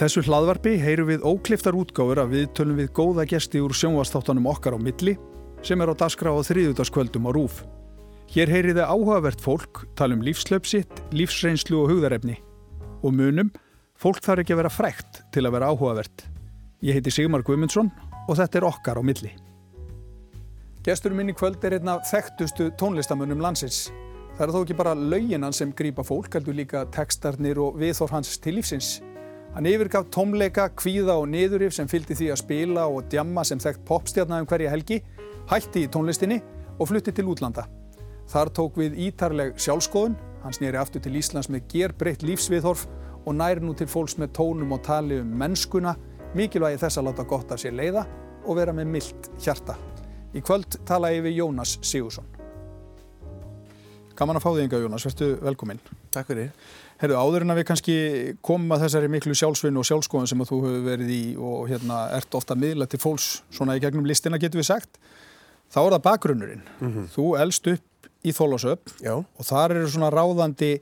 [0.00, 4.76] þessu hlaðvarpi heyrum við ókliftar útgáður að við tölum við góða gesti úr sjónvastáttanum okkar
[4.76, 5.14] á milli
[5.64, 7.62] sem er á daskra á þriðutaskvöldum á rúf.
[8.34, 12.36] Hér heyriði áhugavert fólk, tala um lífslöpsitt, lífsreynslu og hugðarefni.
[13.06, 13.52] Og munum,
[13.96, 16.26] fólk þarf ekki að vera frækt til að vera áhugavert.
[16.84, 17.88] Ég heiti Sigmar Guimundsson
[18.26, 19.32] og þetta er okkar á milli.
[20.84, 23.86] Gestur minni kvöld er einna þekktustu tónlistamönnum landsins.
[24.36, 28.36] Það er þó ekki bara lauginan sem grýpa fólk, heldur líka tekstarnir og viðþór hans
[28.42, 28.98] til lífsins.
[29.56, 33.86] Hann yfirgaf tómleika, kvíða og niðurif sem fylgdi því að spila og djamma sem þekkt
[33.88, 34.98] popstjarnar um hverja helgi,
[35.48, 36.42] hætti í tónlistinni
[36.76, 37.64] og flutti til útlanda.
[38.28, 42.84] Þar tók við ítarleg sjálfskoðun, hann snýri aftur til Íslands með gerbreytt lífsviðhorf
[43.24, 45.96] og næri nú til fólks með tónum og tali um mennskuna,
[46.36, 48.04] mikilvægi þess að láta gott af sér leiða
[48.44, 49.80] og vera með mildt hjarta.
[50.36, 52.28] Í kvöld tala ég við Jónas Sigursson.
[54.20, 55.80] Gaman að fá þig enga Jónas, verðstu velkominn.
[56.12, 56.52] Takk fyrir.
[56.96, 57.94] Herru, áður en að við kannski
[58.44, 61.98] komum að þessari miklu sjálfsvinn og sjálfskoðun sem að þú hefur verið í og hérna
[62.16, 64.96] ert ofta miðla til fólks svona í gegnum listina getur við sagt,
[65.68, 66.62] þá er það bakgrunnurinn.
[66.80, 67.10] Mm -hmm.
[67.12, 70.80] Þú elst upp í Þólásöp og þar eru svona ráðandi,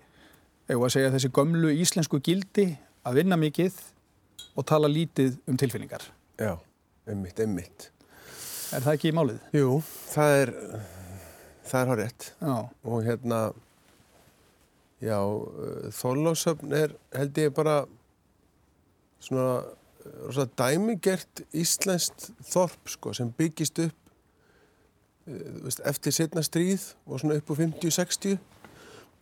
[0.68, 3.74] eða að segja þessi gömlu íslensku gildi að vinna mikið
[4.54, 6.06] og tala lítið um tilfinningar.
[6.38, 6.58] Já,
[7.08, 7.90] einmitt, einmitt.
[8.72, 9.42] Er það ekki í málið?
[9.52, 9.82] Jú,
[10.14, 10.54] það er,
[11.66, 12.32] það er hárétt
[12.84, 13.52] og hérna
[15.04, 17.82] Já, uh, Þorlásöfn er held ég bara
[19.24, 19.64] svona
[20.24, 23.96] rosa dæmigert íslenskt þorp sko sem byggist upp
[25.28, 28.36] uh, veist, eftir setna stríð og svona upp á 50-60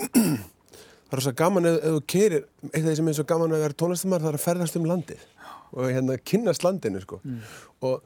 [0.12, 3.54] það er rosa gaman ef, ef þú kerir, eitt af því sem er svo gaman
[3.54, 5.26] að vera tónlistamær það er að ferðast um landið
[5.72, 7.40] og hérna kynast landinu sko mm.
[7.88, 8.02] og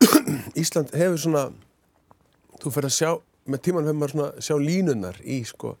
[0.60, 1.44] Ísland hefur svona
[2.60, 3.10] þú fer að sjá,
[3.48, 5.76] með tíman hefur maður svona sjá línunar í sko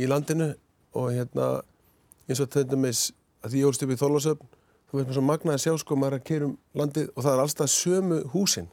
[0.00, 0.52] í landinu
[0.96, 1.50] og hérna
[2.26, 3.04] eins og þetta með
[3.40, 4.48] að því ég ólst upp í Þólasöfn
[4.90, 7.42] þú veist maður svo magnaði að sjá sko maður að keirum landið og það er
[7.44, 8.66] alltaf sömu húsin.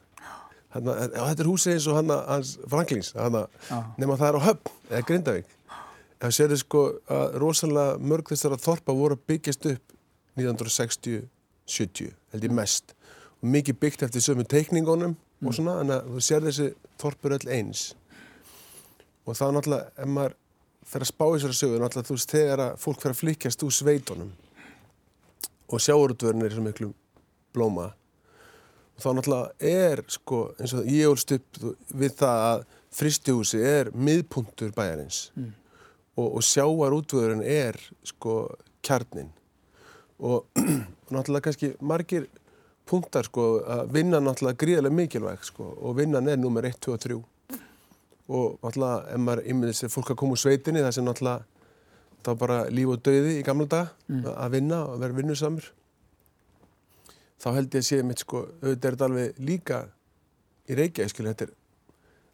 [0.74, 5.04] Hérna, þetta er húsi eins og hann hans Franklins nema það er á höfn eða
[5.08, 5.54] Grindavík.
[6.18, 6.82] Það séður sko
[7.14, 9.94] að rosalega mörg þessar að þorpa voru að byggjast upp
[10.38, 12.94] 1960-70 held ég mest.
[13.38, 15.46] Og mikið byggt eftir sömu teikningunum mm.
[15.46, 17.92] og svona en þú sér þessi þorpur öll eins.
[19.22, 20.36] Og þá náttúrulega ef maður
[20.88, 23.64] fer að spá í þessari sögur náttúrulega þú veist þegar að fólk fer að flikjast
[23.66, 24.32] úr sveitunum
[25.68, 26.90] og sjáurútvörn er svo miklu
[27.56, 27.90] blóma
[28.96, 31.62] og þá náttúrulega er sko eins og ég ólst upp
[31.92, 32.66] við það að
[32.98, 35.50] fristihúsi er miðpuntur bæjarins mm.
[36.16, 38.40] og, og sjáarútvörn er sko
[38.84, 39.30] kjarnin
[40.18, 40.48] og, og
[41.14, 42.28] náttúrulega kannski margir
[42.88, 47.04] punktar sko að vinna náttúrulega gríðarlega mikilvæg sko og vinnan er nummer 1, 2 og
[47.04, 47.18] 3
[48.28, 51.58] og náttúrulega ef maður ymmið þessi fólk að koma úr sveitinni það sem náttúrulega
[52.26, 54.24] þá bara líf og döiði í gamla dag mm.
[54.34, 55.70] að vinna og vera vinnusamur
[57.38, 59.80] þá held ég að séð mitt sko auðvitað er þetta alveg líka
[60.68, 61.54] í Reykjavík skilja þetta er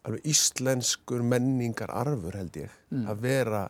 [0.08, 3.04] alveg íslenskur menningar arfur held ég mm.
[3.12, 3.64] að vera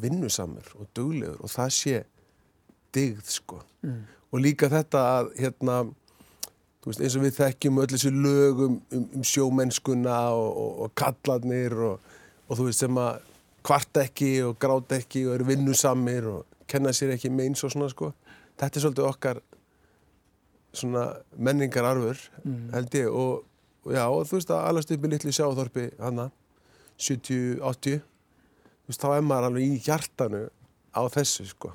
[0.00, 2.02] vinnusamur og duglegur og það sé
[2.94, 4.00] digð sko mm.
[4.32, 5.80] og líka þetta að hérna
[6.88, 11.76] veist, eins og við þekkjum öll þessu lögum um, um sjómennskuna og, og, og kallarnir
[11.76, 12.08] og,
[12.48, 13.26] og þú veist sem að
[13.66, 17.90] kvart ekki og grátt ekki og eru vinnusamir og kenna sér ekki meins og svona
[17.92, 18.12] sko.
[18.60, 19.42] Þetta er svolítið okkar
[20.80, 21.04] svona
[21.36, 22.70] menningar arfur mm.
[22.76, 26.28] held ég og já og þú veist að allast upp í litlu sjáþorpi hana
[27.00, 30.44] 70-80 þú veist þá er maður alveg í hjartanu
[30.94, 31.72] á þessu sko.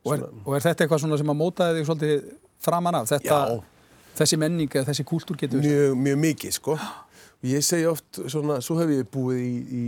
[0.00, 3.12] Og er, og er þetta eitthvað sem að mótaði þig svolítið framan af?
[3.14, 3.40] Þetta...
[3.40, 3.78] Já
[4.18, 6.76] þessi menning eða þessi kúltúr getur mjög, mjög mikið sko.
[7.50, 9.84] Ég segi oft svona, svo hef ég búið í, í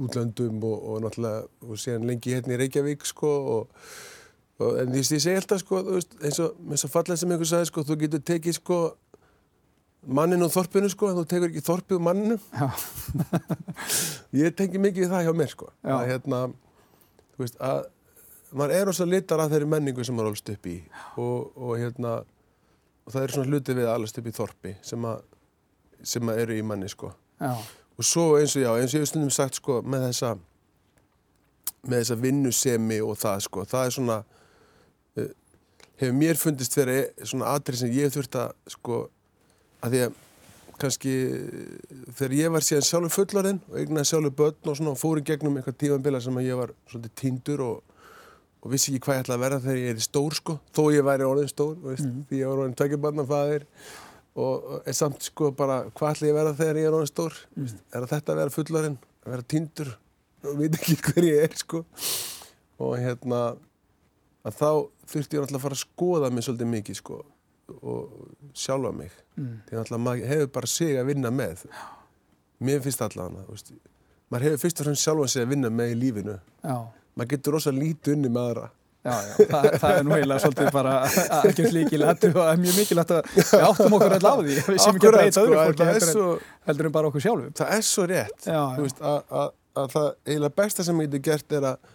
[0.00, 3.82] útlöndum og, og náttúrulega og séðan lengi hérna í Reykjavík sko og,
[4.64, 7.98] og en ég segi alltaf sko veist, eins og fallað sem einhver sagði sko þú
[8.00, 8.78] getur tekið sko
[10.08, 12.38] mannin og þorpinu sko en þú tekur ekki þorpið og manninu
[14.40, 16.42] ég tengi mikið það hjá mér sko að hérna
[17.36, 17.84] þú veist að
[18.56, 20.76] maður er ós að litar að þeirri menningu sem maður ólst upp í.
[21.20, 22.16] Og, og hérna
[23.06, 25.24] og það eru svona hluti við allast upp í þorpi sem að,
[26.02, 27.54] sem að eru í manni sko já.
[27.54, 30.34] og svo eins og já, eins og ég hef stundum sagt sko með þessa
[31.86, 35.32] með þessa vinnusemi og það sko það er svona uh,
[36.02, 39.02] hefur mér fundist fyrir svona atrið sem ég þurft að sko
[39.84, 40.22] að því að
[40.76, 41.12] kannski
[42.18, 45.56] þegar ég var síðan sjálfur fullarinn og eignaði sjálfur börn og svona og fóri gegnum
[45.56, 47.95] eitthvað tímanbila sem að ég var svolítið tindur og
[48.66, 51.06] og vissi ekki hvað ég ætlaði að vera þegar ég er stór sko, þó ég
[51.06, 52.24] væri orðin stór veist, mm.
[52.30, 53.66] því ég var orðin tveikjabarnafæðir
[54.42, 57.38] og er samt sko bara hvað ætlaði ég að vera þegar ég er orðin stór?
[57.54, 57.78] Mm.
[57.94, 59.92] er þetta að vera fullarinn, að vera tindur
[60.44, 61.82] og veit ekki hver ég er sko.
[62.82, 63.40] Og hérna
[64.46, 64.70] að þá
[65.08, 67.22] þurfti ég náttúrulega að fara að skoða mig svolítið mikið sko
[67.76, 69.14] og sjálfa mig.
[69.36, 69.54] Mm.
[69.66, 71.64] því náttúrulega maður hefur bara sig að vinna með.
[72.66, 73.72] Mér finnst allavega veist,
[74.30, 76.36] maður hefur fyrst og fremst sjálfan sig að vinna með í lífinu.
[76.62, 76.76] Já,
[77.16, 78.66] maður getur rosa lítið unni með aðra.
[79.06, 79.34] Já, já.
[79.50, 80.94] Það, það er nú eiginlega svolítið bara
[81.38, 84.56] algjörð líkilegt og það er mjög mikilvægt að við áttum okkur alltaf á því.
[84.56, 86.08] Við sem ekki að breyta öðru sko, fólki það er
[86.70, 87.52] heldur, en bara okkur sjálfum.
[87.60, 89.52] Það er svo rétt að, að,
[89.82, 91.92] að það eiginlega besta sem ég getur gert er að,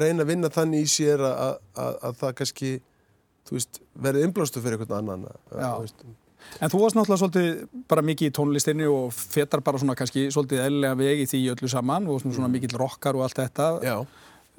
[0.00, 2.72] reyna að vinna þannig í sér að, að, að það kannski
[4.00, 5.28] verði inblástu fyrir einhvern annan
[6.64, 10.62] En þú varst náttúrulega svolítið bara mikið í tónlistinni og fetar bara svona kannski svolítið
[10.64, 12.08] eðlilega veg í því öllu saman.
[12.08, 13.68] Og svona, svona mikill rockar og allt þetta.
[13.84, 13.96] já,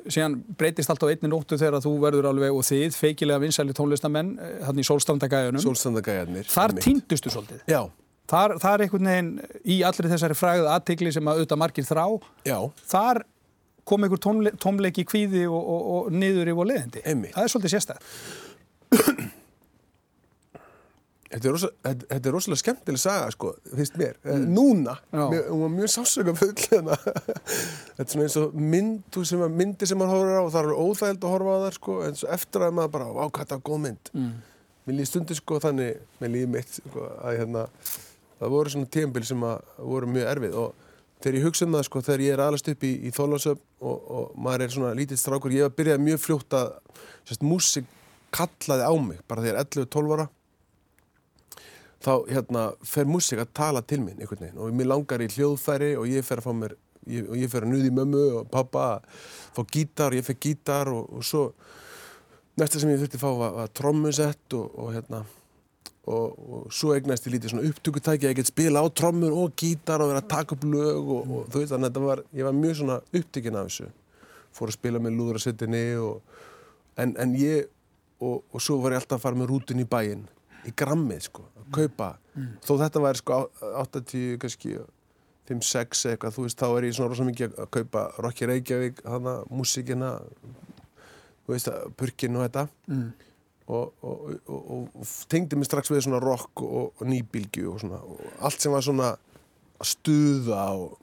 [0.07, 4.31] Síðan breytist allt á einni nóttu þegar þú verður alveg og þið feikilega vinsæli tónlistamenn
[4.65, 5.63] hann í sólstrandagæðunum.
[5.65, 7.65] sólstandagæjarnir Þar týndustu svolítið.
[7.69, 7.83] Já,
[8.31, 9.31] Þar, þar er einhvern veginn
[9.67, 12.05] í allri þessari fræðu aðtikli sem að auðvitað margir þrá.
[12.47, 12.57] já,
[12.87, 13.23] Þar
[13.91, 17.03] kom einhver tónle, tónleiki kvíði og, og, og niður yfir leðindi.
[17.03, 17.35] Einmitt.
[17.35, 19.37] Það er svolítið sérstæð.
[21.31, 24.17] Þetta er, rosa, þetta, þetta er rosalega skemmtileg saga, sko, finnst mér.
[24.25, 24.47] Mm.
[24.51, 26.97] Núna, mér, hún var mjög sásöka full hérna.
[27.95, 30.67] Þetta er svona eins og myndu sem að, myndi sem maður horfir á og það
[30.67, 33.63] er óþægild að horfa á það, sko, en svo eftir að maður bara, þetta var
[33.69, 34.11] góð mynd.
[34.11, 34.33] Mm.
[34.81, 37.63] Mér líði stundu, sko, þannig, mér líði mitt, sko, að hérna,
[38.41, 40.91] það voru svona tímbil sem að voru mjög erfið og
[41.21, 43.97] þegar ég hugsa um það, sko, þegar ég er alast upp í, í Þorlásöp og,
[44.19, 46.75] og maður er svona lítið strákur, ég var byrjað mjög fljótt að,
[47.45, 47.87] músik
[48.33, 50.29] kallaði á mig, bara þegar 11-12 ára
[52.01, 54.61] þá hérna fer músík að tala til mín einhvern veginn.
[54.61, 56.75] Og mér langar í hljóðfæri og ég fer að fá mér
[57.09, 59.21] ég, og ég fer að nuði mömmu og pappa að
[59.57, 61.43] fá gítar og ég fer gítar og, og svo
[62.59, 65.23] næsta sem ég þurfti að fá var, var trommusett og, og hérna
[66.09, 69.55] og, og svo eignast ég lítið svona upptökutæki að ég get spila á trommur og
[69.59, 72.23] gítar og vera að taka upp lög og, og þú veist þannig að þetta var
[72.39, 73.91] ég var mjög svona upptökin af þessu.
[74.51, 76.39] Fór að spila með lúðrasettinni og
[76.99, 77.69] en, en ég
[78.21, 80.27] og svo var ég alltaf að fara með rútin í bæinn
[80.67, 82.09] í grammið sko, að kaupa.
[82.65, 83.49] Þó þetta væri sko á-
[83.83, 84.75] 80 kannski
[85.49, 89.41] 5-6 eitthvað þú veist þá er ég svona rosa mikið að kaupa Rocky Reykjavík, hana,
[89.51, 90.13] músíkina
[91.45, 92.67] þú veist að purkin og þetta.
[92.87, 93.11] Mm.
[93.71, 98.01] og, og, og, og, tengdi mig strax við svona rock og, nýbylgju og svona
[98.43, 100.97] allt sem var svona að stuða og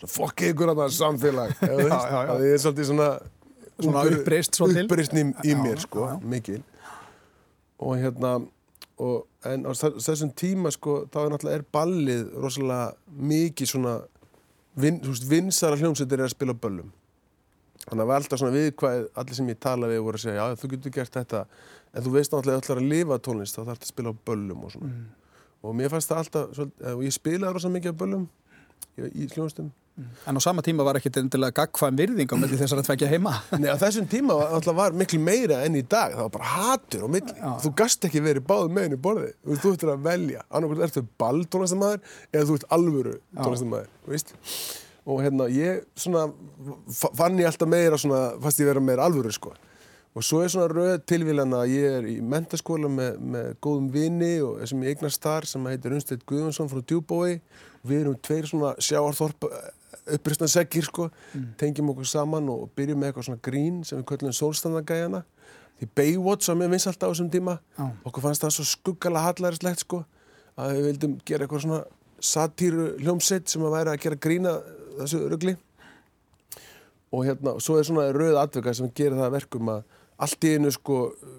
[0.00, 2.22] svona fokk ykkur að það samfélag já, já.
[2.30, 3.10] það er svolítið svona
[3.80, 6.58] Svona uppreist uppreisn í, í mér sko, mikil.
[7.80, 8.34] Og hérna
[9.00, 12.94] og, en á þess- þessum tíma sko þá er náttúrulega er ballið rosalega
[13.32, 13.94] mikið svona
[14.76, 16.90] vin, þú veist, vinsara hljómsveitir er að spila böllum.
[17.80, 20.44] Þannig að það var alltaf svona viðkvæð allir sem ég tala við voru að segja
[20.50, 21.40] já þú getur gert þetta.
[21.96, 24.74] En þú veist náttúrulega allar að lifa tónlist þá þarf þetta að spila böllum og
[24.76, 24.92] svona.
[25.64, 28.28] Og mér fannst það alltaf svolítið, og ég spilaði rosa mikið á böllum
[29.00, 29.72] í hljómsveitum
[30.26, 33.32] En á sama tíma var ekkit endilega gagkvæm virðing á melli þessar að tvekja heima.
[33.60, 36.14] Nei, á þessum tíma var, var miklu meira enn í dag.
[36.16, 37.34] Það var bara hatur á milli.
[37.36, 37.50] Já.
[37.64, 39.34] Þú gast ekki verið báð meginn í borðið.
[39.60, 40.44] Þú ættir að velja.
[40.48, 42.00] Annarkvæmt ertu ball tónlistamæður
[42.32, 43.90] eða þú ert alvöru tónlistamæður.
[45.10, 46.26] Og hérna, ég svona,
[46.92, 49.52] fa- fann ég alltaf meira svona, fast ég vera meira alvöru, sko.
[50.16, 54.32] Og svo er svona röð tilvílan að ég er í mentaskóla með, með góðum vini
[54.44, 57.36] og sem ég eignast þar sem heitir Unstedt Guðjónsson frá Djúbói.
[57.86, 59.46] Við erum tveir svona sjáarþorp
[60.16, 61.08] uppristna segir sko,
[61.60, 65.22] tengjum okkur saman og byrjum með eitthvað svona grín sem við köllum sólstandagæjana.
[65.80, 67.56] Því Baywatch var með vinsalt á þessum tíma.
[67.78, 67.86] Já.
[68.04, 70.02] Okkur fannst það svo skuggala hallærislegt sko
[70.60, 71.80] að við vildum gera eitthvað svona
[72.20, 74.54] satíru hljómsett sem að væri að gera grína
[74.98, 75.56] þessu rugli.
[77.10, 80.52] Og hérna, svo er svona rauð atvika sem gerir það að verkum að allt í
[80.54, 80.98] einu sko,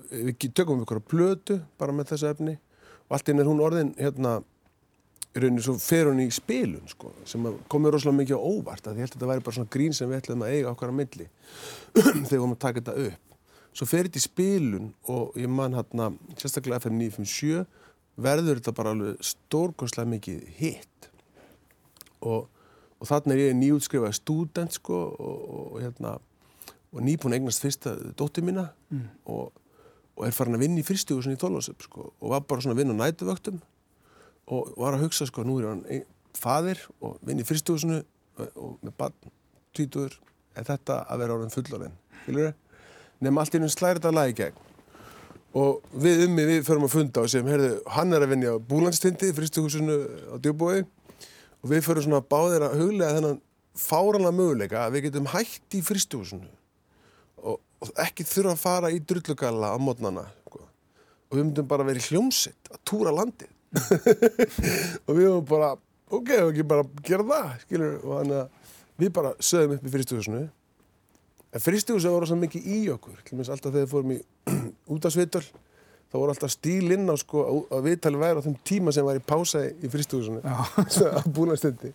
[0.10, 2.58] við tökum við ykkur plötu bara með þessu efni
[3.06, 4.40] og allt í einu er hún orðin hérna
[5.32, 9.00] í rauninni svo fer hún í spilun sko, sem komið rosalega mikið á óvart að
[9.00, 10.96] ég held að þetta væri bara svona grín sem við ætlum að eiga okkar á
[11.00, 11.28] milli
[11.96, 13.38] þegar við vorum að taka þetta upp.
[13.72, 17.62] Svo fer þetta í spilun og ég man hérna sérstaklega FM 957
[18.22, 21.10] verður þetta bara alveg stórkostlega mikið hitt
[22.20, 22.50] og,
[23.00, 26.18] og þarna er ég nýjútskrifaði stúdent sko og, og, hérna
[26.92, 28.68] og nýbúin eignast fyrsta dóttir mína
[29.24, 29.56] og,
[30.18, 32.84] og er farin að vinna í fyrstjóðusin í Tólásöp sko og var bara svona að
[32.84, 33.62] vinna á nætuvöktum
[34.52, 36.04] og var að hugsa sko, nú er hann ein,
[36.38, 39.32] faðir og vinn í fyrstúsinu og, og með barn,
[39.76, 40.18] tvítur
[40.58, 41.96] er þetta að vera orðin fullorinn?
[43.22, 44.68] Nefn allt í hennum slæri þetta lag í gegn
[45.58, 48.64] og við ummi við förum að funda og segjum, heyrðu, hann er að vinna á
[48.72, 49.98] búlandstindi fyrstúsinu
[50.32, 53.42] á djúbói og við förum svona báðir að huglega þennan
[53.76, 56.48] fáranlega möguleika að við getum hætt í fyrstúsinu
[57.44, 60.64] og, og ekki þurfa að fara í drullugalla á mótnana sko.
[60.64, 63.52] og við myndum bara verið hljómsitt að túra landið
[65.08, 65.70] og við varum bara
[66.12, 69.94] ok, við ekki bara gera það skilur, og þannig að við bara sögum upp í
[69.96, 70.42] fyrirstúðusinu
[71.52, 73.18] En fristihúsið var rosa mikið í okkur,
[73.52, 74.20] alltaf þegar við fórum í
[74.96, 75.42] útasvitul,
[76.08, 79.04] þá voru alltaf stíl inn á sko að- að viðtali væri á þeim tíma sem
[79.04, 81.92] var í pása í fristihúsinu, að búna stundi.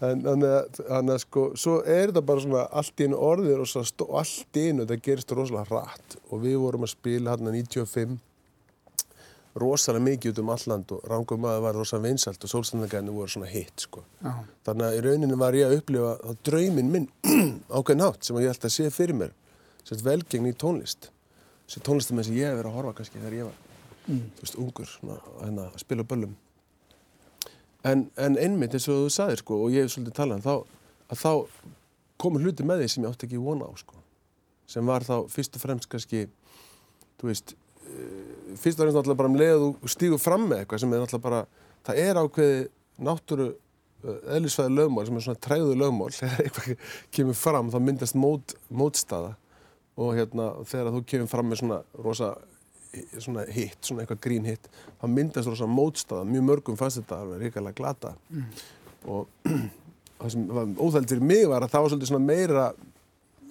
[0.00, 4.16] En þannig að, að sko, svo er þetta bara svona allt í einu orðið og
[4.22, 6.16] allt í einu, þetta gerist rosalega hratt.
[6.32, 8.16] Og við vorum að spila hérna 95
[9.56, 13.48] rosalega mikið út um alland og Rangum maður var rosalega vinsalt og sólstændagarnir voru svona
[13.50, 14.02] hitt sko.
[14.22, 14.32] Já.
[14.68, 17.06] Þannig að í rauninni var ég að upplifa þá drauminn minn
[17.76, 19.32] ákveðin hátt sem ég held að sé fyrir mér
[19.86, 21.10] sett velgengni í tónlist
[21.66, 23.62] þessi tónlistum sem ég hef verið að horfa kannski þegar ég var
[24.06, 24.20] Mm.
[24.36, 26.34] þú veist, ungur svona, hérna, að spila böllum
[27.82, 30.52] en, en einmitt eins og þú sagðir sko, og ég hef svolítið talað um þá,
[31.10, 31.32] að þá
[32.22, 33.98] komur hluti með því sem ég átti ekki vona á sko.
[34.70, 36.20] sem var þá fyrst og fremst kannski
[37.18, 37.56] þú veist
[38.56, 41.02] fyrst og fremst náttúrulega bara um leið að þú stígur fram með eitthvað sem er
[41.04, 41.44] náttúrulega bara
[41.86, 42.66] það er ákveði
[43.06, 43.48] náttúru
[44.06, 46.10] eðlisfæði lögmál sem er svona træðu lögmál.
[46.16, 49.34] Þegar eitthvað kemur fram þá myndast mót, mótstaða.
[49.96, 52.34] Og hérna þegar þú kemur fram með svona rosa
[53.20, 54.68] svona hitt, svona eitthvað grín hitt
[55.00, 58.12] þá myndast rosa mótstaða, mjög mörgum fannst þetta alveg ríkilega glata.
[59.08, 59.26] Og
[60.20, 62.66] það sem var óþæld fyrir mig var að það var svolítið svona meira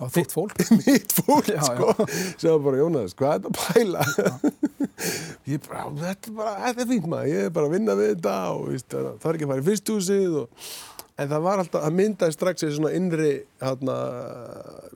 [0.01, 0.55] á þitt fólk?
[0.85, 2.07] Mitt fólk Já, sko.
[2.39, 4.07] Sem var bara Jónas, hvað er þetta að pæla?
[5.51, 8.11] Ég bara, þetta er bara þetta er fínt maður, ég er bara að vinna við
[8.13, 10.67] þetta og víst, það er ekki að fara í fyrstúsið og,
[11.15, 13.97] en það var alltaf, það myndaði strax þessi svona innri hana,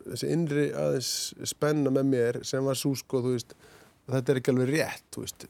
[0.08, 1.12] þessi innri aðeins
[1.52, 3.58] spenna með mér sem var svo sko, þú veist
[4.10, 5.46] þetta er ekki alveg rétt, veist.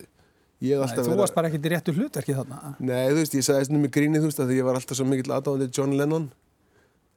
[0.60, 2.74] Nei, þú verið varst bara ekkert í réttu hlutverki þarna.
[2.84, 5.06] Nei, þú veist, ég sagði þessum með gríni, þú veist, að ég var alltaf svo
[5.08, 6.26] mikill aðdáðandi John Lennon.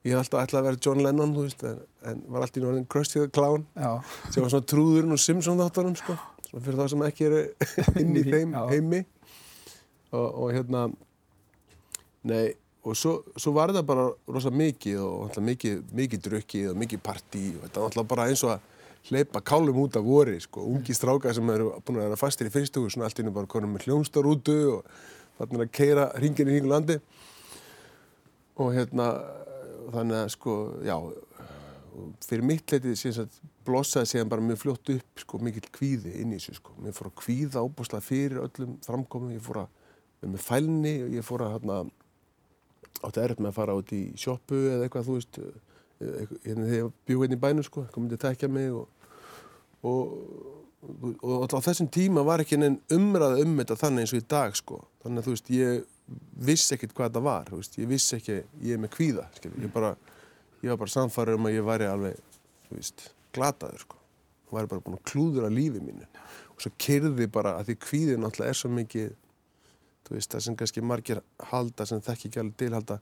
[0.02, 1.76] Ég hef alltaf ætlað að vera John Lennon, veist, en,
[2.10, 3.90] en var alltaf í náttúrulega Krusty the Clown, Já,
[4.26, 6.16] sem var svona trúðurinn og Simpson þáttunum, sko,
[6.48, 7.42] svona fyrir þá sem ekki eru
[8.02, 8.64] inn í þeim já.
[8.72, 9.00] heimi.
[10.12, 10.82] Og, og hérna,
[12.28, 12.42] nei,
[12.82, 17.02] og svo, svo var þetta bara rosa mikið og alltaf mikið, mikið drukkið og mikið
[17.06, 18.68] partí og þetta var alltaf bara eins og að
[19.12, 22.54] hleypa kálum út af vori, sko, ungi strákar sem eru búin að vera fastir í
[22.54, 24.90] fyrstugu, svona allt inni bara konum með hljónstarútu og
[25.38, 26.98] þarna að keira hringin í hringu landi
[28.62, 29.08] og hérna
[29.92, 30.96] þannig að sko, já
[32.24, 36.32] fyrir mitt leitið síðan að blossaði síðan bara mjög fljótt upp sko, mikill kvíði inn
[36.32, 36.76] í þessu sko.
[36.82, 39.68] Mér fór að kvíða óbúslega fyrir öllum framkomum, ég fór að
[40.22, 41.76] vera með fælni ég fór að hérna,
[43.02, 46.66] átti erfitt með að fara út í sjoppu eða eitthvað, þú veist, eh, eitthvað- hérna
[46.70, 48.88] þegar ég bjóð einn í bænum sko, eitthvað myndi að tekja mig og,
[49.82, 50.12] og,
[50.82, 54.28] og, og á þessum tíma var ekki neinn umræða um þetta þannig eins og í
[54.28, 54.80] dag sko.
[55.04, 55.84] Þannig að þú veist, ég
[56.46, 59.94] vissi ekkert hvað þetta var, veist, ég vissi ekki, ég er með kvíða, ég bara,
[60.62, 62.38] ég var bara samfæður um að ég væri alveg,
[62.72, 63.98] veist, glataður, sko.
[64.48, 66.06] Ég væri bara búin að klúðura lífi mínu.
[66.52, 69.10] Og svo kyrði bara að því kvíðið náttúrulega er svo mikið,
[70.12, 72.98] veist, það sem kannski margir halda sem þekki ekki alveg til halda,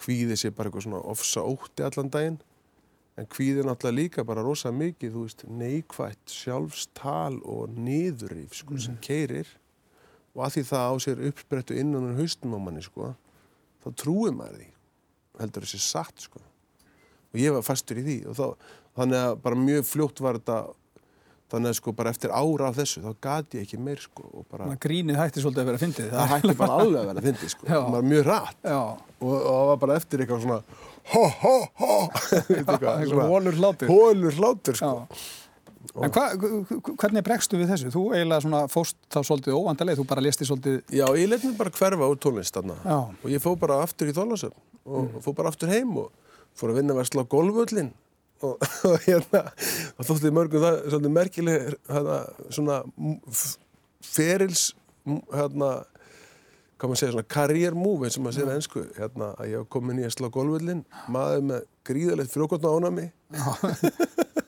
[0.00, 2.40] kvíðið sé bara eitthvað svona ofsa ótti allan daginn.
[3.18, 5.16] En kvíðið náttúrulega líka bara rosa mikið,
[5.48, 9.48] neikvætt, sjálfstal og niðurrýf, sko, sem keirir.
[10.36, 13.14] Og að því það á sér uppsprettu innan um haustum á manni, sko,
[13.82, 14.68] þá trúir maður því.
[15.40, 16.42] Heldur þessi satt, sko.
[17.30, 18.46] Og ég var fastur í því og þá,
[19.00, 20.60] þannig að bara mjög fljótt var þetta
[21.50, 24.44] þannig að sko bara eftir ára af þessu þá gati ég ekki meir sko og
[24.46, 27.22] bara þannig að grínið hætti svolítið að vera fyndið það hætti bara alveg að vera
[27.22, 30.60] að fyndi sko það var mjög rætt og, og það var bara eftir eitthvað svona
[31.10, 31.94] ho ho ho.
[32.60, 33.88] Eitthvað hlátur.
[33.90, 34.90] hólur hlátur sko.
[35.10, 35.26] Já.
[35.80, 36.24] En hva,
[37.00, 37.90] hvernig bregstu við þessu?
[37.94, 41.54] Þú eiginlega svona fóst þá svolítið óvandaleg, þú bara listi svolítið Já, ég let mér
[41.56, 42.76] bara hverfa úr tónlist þarna.
[42.84, 42.98] Já.
[43.08, 44.60] og ég fór bara aftur í þólasöfn
[44.90, 46.10] og fór bara aftur heim og
[46.58, 47.90] fór að vinna að slá golfvöllin
[48.44, 48.60] og,
[48.90, 49.42] og hérna
[49.96, 52.18] og þótti mörgum það svolítið merkileg hérna,
[52.52, 52.78] svona
[54.04, 54.66] ferils
[55.32, 55.70] hérna
[56.80, 59.72] hvað maður segja, svona career move eins og maður segir ennsku, hérna að ég var
[59.72, 63.08] komin í að slá golfvöllin, maður með gríðalegt frjókotna ánami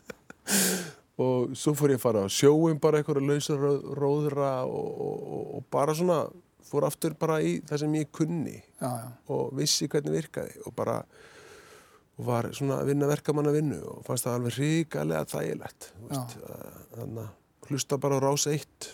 [1.58, 5.26] svo fór ég að fara á sjóin bara eitthvað lausa ró- róðra og, og,
[5.58, 6.20] og, bara svona
[6.72, 10.74] fór aftur bara í það sem ég kunni Já, já, og vissi hvernig virkaði og
[10.78, 11.02] bara
[12.18, 17.22] og var svona að vinna verkamanna vinnu og fannst það alveg ríkalega þægilegt að- þannig
[17.24, 18.88] að hlusta bara á rás eitt.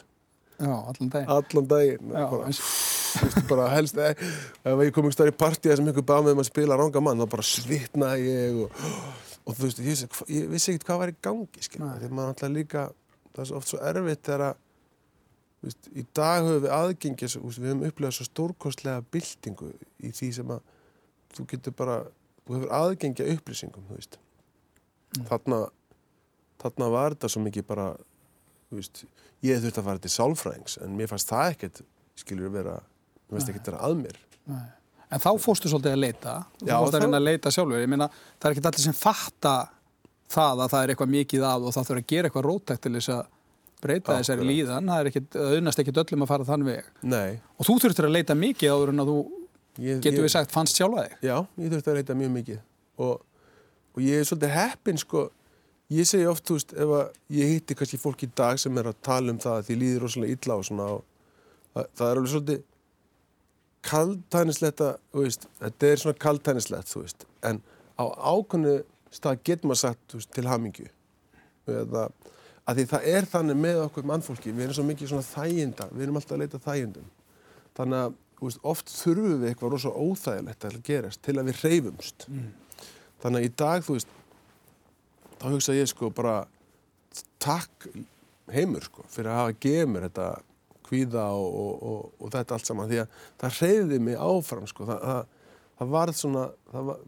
[0.59, 2.13] Já, allan dag allan daginn.
[2.13, 4.21] Bara, veist, bara helst ef
[4.67, 7.01] ef ég kom einhver starf í partíða sem einhver bað með um að spila ranga
[7.03, 8.83] mann þá bara svitnaði ég og,
[9.49, 10.03] og þú veist, ég,
[10.37, 11.63] ég vissi ekkert hvað var í gangi
[12.03, 12.83] því maður alltaf líka
[13.35, 14.57] það er oft svo erfitt þegar að
[15.65, 19.71] veist, í dag höfum við aðgengi svo- þú veist, við höfum upplegað svo stórkostlega byltingu
[20.05, 20.61] í því sem að
[21.35, 21.97] þú getur bara,
[22.47, 24.19] þú hefur aðgengi að upplýsingum, þú veist.
[25.29, 25.59] Þarna
[26.63, 27.89] þarna var þetta svo mikið bara
[28.69, 29.05] þú veist,
[29.47, 31.83] ég þurfti að fara til sálfræðings en mér fannst það ekkert
[32.19, 32.77] skilur vera,
[33.29, 34.19] mér fannst ekkert vera að mér.
[34.49, 34.65] Nei.
[35.09, 38.09] En þá fóstu svolítið að leita, þú fórst að reyna að leita sjálfur, ég meina
[38.13, 39.55] það er ekki allir sem fatta
[40.29, 42.93] það að það er eitthvað mikið af og það þurfa að gera eitthvað rótækt til
[42.99, 43.23] þess að
[43.79, 46.93] breyta þessari líðan, það er ekkit, það auðnast ekkit öllum að fara þann veg.
[47.09, 47.39] Nei.
[47.57, 49.19] Og þú þurftir að leita mikið áður en að þú,
[49.79, 51.19] Ég, getur ég, við sagt, fannst sjálfa þig.
[51.23, 52.63] Já, ég þurfti að reyta mjög mikið
[53.07, 53.21] og,
[53.95, 55.23] og ég er svolítið heppinn sko,
[55.95, 58.91] ég segi oft, þú veist, ef að ég hitti kannski fólk í dag sem er
[58.91, 62.21] að tala um það að því líður rosalega illa og svona og það, það er
[62.21, 62.65] alveg svolítið
[63.87, 67.61] kaldtænislegt þetta er svona kaldtænislegt, en
[67.99, 68.81] á ákvöndu
[69.15, 70.89] stað getur maður sagt, veist, til hamingju.
[71.69, 72.09] Eða
[72.69, 76.05] að því það er þannig með okkur mannfólki, við erum svo mikið svona þæginda, við
[76.05, 77.09] erum alltaf að leita þægindum.
[77.79, 82.29] Þannig að veist, oft þurfum við eitthvað rosa óþægilegt að gerast til að við hreyfumst.
[83.23, 84.15] Þannig að í dag, þú veist
[85.39, 86.37] þá hugsa ég sko bara
[87.43, 87.89] takk
[88.53, 90.29] heimur sko fyrir að hafa gefið mér þetta
[90.89, 94.87] kvíða og, og, og, og þetta allt saman því að það hreyði mig áfram sko
[94.89, 95.23] það, það,
[95.79, 97.01] það var svona það var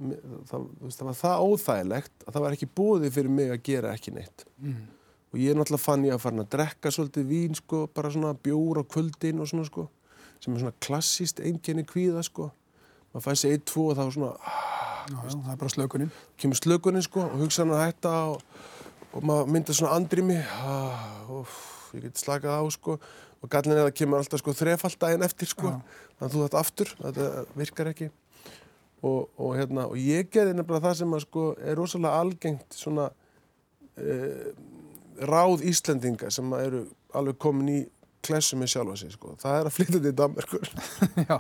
[0.51, 3.95] það, veist, það var það óþægilegt að það var ekki búið fyrir mig að gera
[3.97, 4.81] ekki neitt Mm.
[5.33, 8.81] og ég náttúrulega fann ég að fara að drekka svolítið vín sko, bara svona bjór
[8.83, 9.87] á kvöldin og svona sko
[10.41, 12.51] sem er svona klassíst einkenni kvíða sko
[13.15, 14.35] maður fæði eitt, tvo og þá svona
[15.11, 16.11] Já, já, það er bara slökunin.
[16.39, 18.43] kemur slökunin sko og hugsa hann að þetta og,
[19.17, 21.55] og maður mynda svona andrými ah, úf,
[21.97, 22.99] ég get slakað á sko
[23.41, 25.71] og gallin er að það kemur alltaf sko þrefald daginn eftir sko.
[26.19, 28.11] Þannig að þú þetta aftur, þetta virkar ekki.
[29.01, 33.07] Og, og hérna og ég gerði nefnilega það sem að sko er rosalega algengt svona
[33.97, 34.51] eh,
[35.25, 36.83] ráð Íslendinga sem að eru
[37.17, 37.79] alveg komin í
[38.27, 40.67] klessu með sjálfa sig sko það er að flytja til Danmarkur
[41.31, 41.37] já,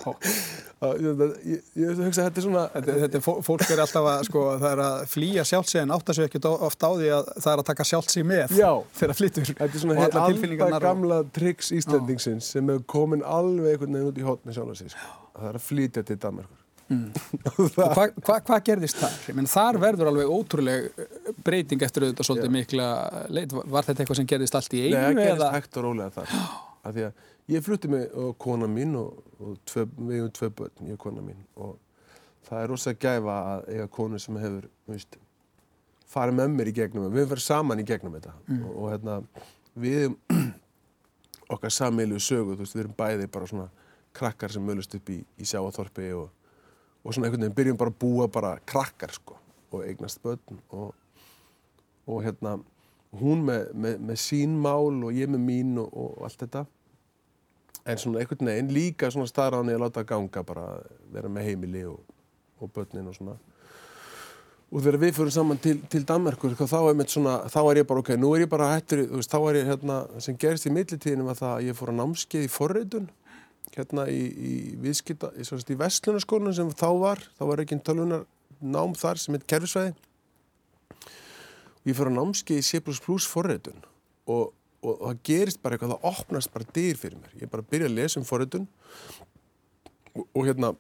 [0.80, 4.22] ég, ég, hugsa að þetta er svona þetta, þetta er, fó- fólk er alltaf að,
[4.30, 7.50] sko, það er að flýja sjálfsig en átta sig ekki oft á því að það
[7.52, 8.70] er að taka sjálfsig með Já.
[8.96, 9.50] þegar það flyttur.
[9.50, 14.22] Þetta er svona tilfinningarnar og- gamla triks Íslendingsins sem hefur komin alveg einhvern veginn út
[14.22, 14.94] í hotni sjálf sig.
[14.94, 15.12] Sko.
[15.36, 16.56] Að það er að flytja til Danmarkur.
[17.60, 19.12] Og Hvað hva, hva gerðist þar?
[19.38, 22.88] Menn, þar verður alveg ótrúleg eh, breyting eftir auðvitað svolítið mikla
[23.30, 23.52] leit.
[23.54, 25.20] Var þetta eitthvað sem gerðist allt í Nei, það einu?
[25.22, 25.52] gerist eða?
[25.54, 26.34] hægt og rólega þar.
[26.80, 30.86] Af því að ég flutti og kona mín og, og tvö, við hefum tvö börn,
[30.88, 31.42] ég og kona mín.
[31.60, 31.76] Og
[32.48, 35.18] það er rosa gæfa að eiga konu sem hefur, veist,
[36.10, 37.10] farið með mér í gegnum.
[37.10, 38.32] Við hefum farið saman í gegnum þetta.
[38.60, 39.18] Og, og hérna,
[39.84, 40.16] við
[41.54, 43.68] okkar samilu sögu, þú veist, við erum bæði bara svona
[44.16, 46.30] krakkar sem mölust upp í, í sjáaþorpi og,
[47.04, 49.36] og svona einhvern veginn byrjum bara að búa bara krakkar sko
[49.70, 50.94] og eignast börn og,
[52.10, 52.56] og hérna
[53.18, 56.64] hún með, með, með sín mál og ég með mín og, og allt þetta.
[57.88, 60.66] En svona einhvern veginn líka svona staðráni að láta ganga bara
[61.12, 62.00] vera með heimili og,
[62.60, 63.38] og börnin og svona.
[64.70, 68.02] Og þegar við fyrir saman til, til Danmarkur þá er, svona, þá er ég bara
[68.04, 71.32] ok, nú er ég bara hættur, veist, þá er ég hérna sem gerist í millitíðinum
[71.32, 73.08] að það að ég fór að námskeið í forreitun
[73.74, 78.22] hérna í, í viðskipta, í, í vestlunarskólanum sem þá var, þá var ekki tölvunar
[78.60, 79.96] nám þar sem heit kerfisvæði
[81.88, 82.80] ég fór að námskeið í C++
[83.30, 83.80] forreitun
[84.30, 84.50] og,
[84.82, 87.88] og, og það gerist bara eitthvað, það opnast bara dyr fyrir mér, ég bara byrja
[87.90, 88.66] að lesa um forreitun
[90.14, 90.74] og, og hérna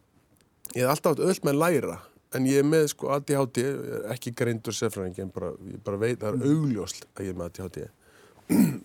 [0.74, 1.96] ég hef alltaf átt öll með að læra
[2.38, 6.20] en ég er með sko ADHD, er ekki greindur sérfræðing en bara, ég bara veit,
[6.20, 7.80] það er augljósl að ég er með ADHD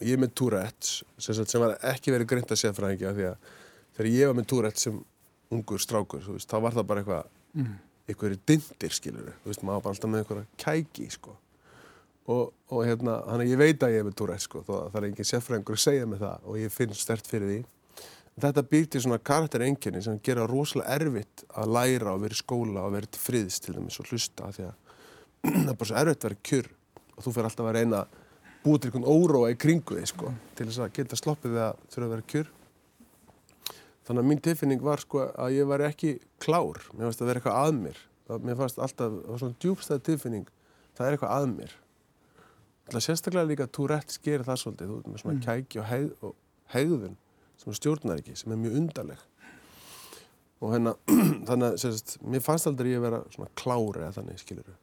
[0.06, 3.51] ég er með Tourette's sem, sem var ekki verið greint að sérfræðingi af því að
[3.97, 4.97] þegar ég var með Tourette's sem
[5.54, 7.78] ungur strákur, þú veist, þá var það bara eitthvað Mm.
[8.12, 11.38] einhverju dindir skilur þú veist, maður var bara alltaf með einhverja kæki sko
[12.26, 15.30] og, og hérna, að ég veit að ég er með Tourette's sko, það er engin
[15.30, 17.64] sérfræðingur að segja mig það og ég finn stert fyrir því
[18.36, 22.82] Þetta býr til svona karakterenginni sem gera rosalega erfitt að læra og vera í skóla
[22.84, 24.74] og vera til friðs til dæmis og hlusta því að
[25.54, 26.68] það er bara svo erfitt að vera kjur
[27.16, 28.18] og þú fyrir alltaf að reyna að
[28.66, 31.80] búa til einhvern óróa í kringu þig sko til þess að geta sloppið við að
[31.94, 32.52] þurfa að vera kjur.
[34.06, 37.42] Þannig að mín tilfinning var sko að ég var ekki klár, mér fannst að vera
[37.42, 38.04] eitthvað að mér.
[38.44, 40.52] Mér fannst alltaf, það var svona djúbstæð tilfinning,
[40.98, 41.76] það er eitthvað að mér.
[42.91, 46.36] Það sérstaklega líka Tourette's gerir það svolítið, þú ert með svona kæki og, hegð, og
[46.74, 47.15] hegðun
[47.62, 49.24] sem stjórnar ekki, sem er mjög undarleg.
[50.62, 50.93] Og hérna
[51.50, 54.76] þannig að sérst, mér fannst aldrei ég að vera svona klári eða þannig, skilur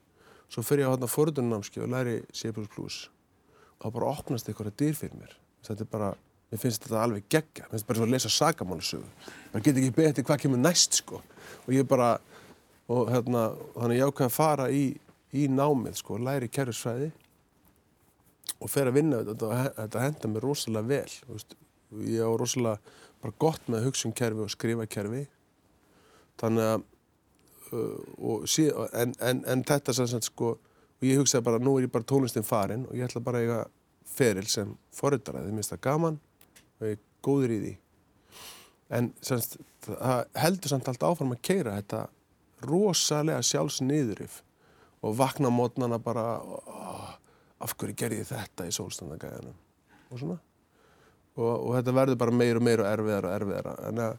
[0.52, 4.94] svo fyrir ég á hérna fórhundunnámski og læri C++ og það bara opnast eitthvað dyr
[4.94, 5.32] fyrir mér.
[5.66, 6.10] Þetta er bara,
[6.52, 9.08] mér finnst þetta alveg geggja mér finnst bara svo að lesa sagamálusögu
[9.52, 11.22] maður getur ekki betið hvað kemur næst sko.
[11.64, 12.12] Og ég bara,
[12.92, 13.46] og hérna
[13.78, 14.84] þannig ég ákveði að fara í,
[15.32, 17.10] í námið sko, læri kerfisfræði
[18.62, 21.56] og fer að vinna þetta þetta henda mér rosalega vel veist,
[22.06, 25.22] ég á rosalega bara gott með að hugsa um kerfi og skrifa kerfi
[26.40, 26.84] þannig að
[27.76, 30.56] uh, sí, en, en, en þetta sem sagt sko
[31.02, 33.48] og ég hugsaði bara nú er ég bara tónlistin farin og ég ætla bara að
[33.48, 33.62] eiga
[34.12, 36.18] feril sem forritaraði, mér finnst það gaman
[36.78, 37.72] og ég er góður í því.
[38.92, 42.04] En semst, það heldur samt allt áfram að keira þetta
[42.68, 44.42] rosalega sjálfsniðurif
[45.02, 46.26] og vakna mótnana bara
[47.62, 49.58] af hverju gerði ég þetta í sólstandagæðanum
[50.12, 50.38] og svona.
[51.32, 54.16] Og, og þetta verður bara meir og meir og erfiðar og erfiðar en að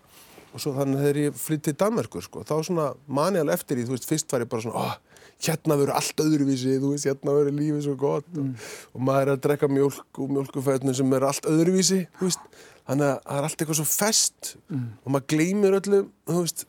[0.54, 3.86] og svo þannig þegar ég flytt til Danmarkur sko, þá svona mani alveg eftir því,
[3.88, 7.34] þú veist, fyrst var ég bara svona, oh, hérna verður allt öðruvísi, þú veist, hérna
[7.38, 8.28] verður lífið svo gott.
[8.36, 8.52] Mm.
[8.52, 12.46] og, og maður er að drekka mjölk og mjölkufætnum sem er allt öðruvísi, þú veist,
[12.84, 14.86] þannig að það er allt eitthvað svo fest mm.
[15.02, 16.66] og maður gleymir öllu, þú veist,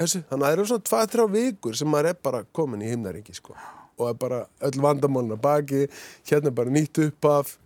[0.00, 3.36] þessu, þannig að það eru svona tvað-þrjá vikur sem maður er bara komin í himnaringi,
[3.36, 3.58] sko,
[4.00, 5.86] og bara öll vandamáluna baki,
[6.30, 7.56] hérna bara nýtt upp af,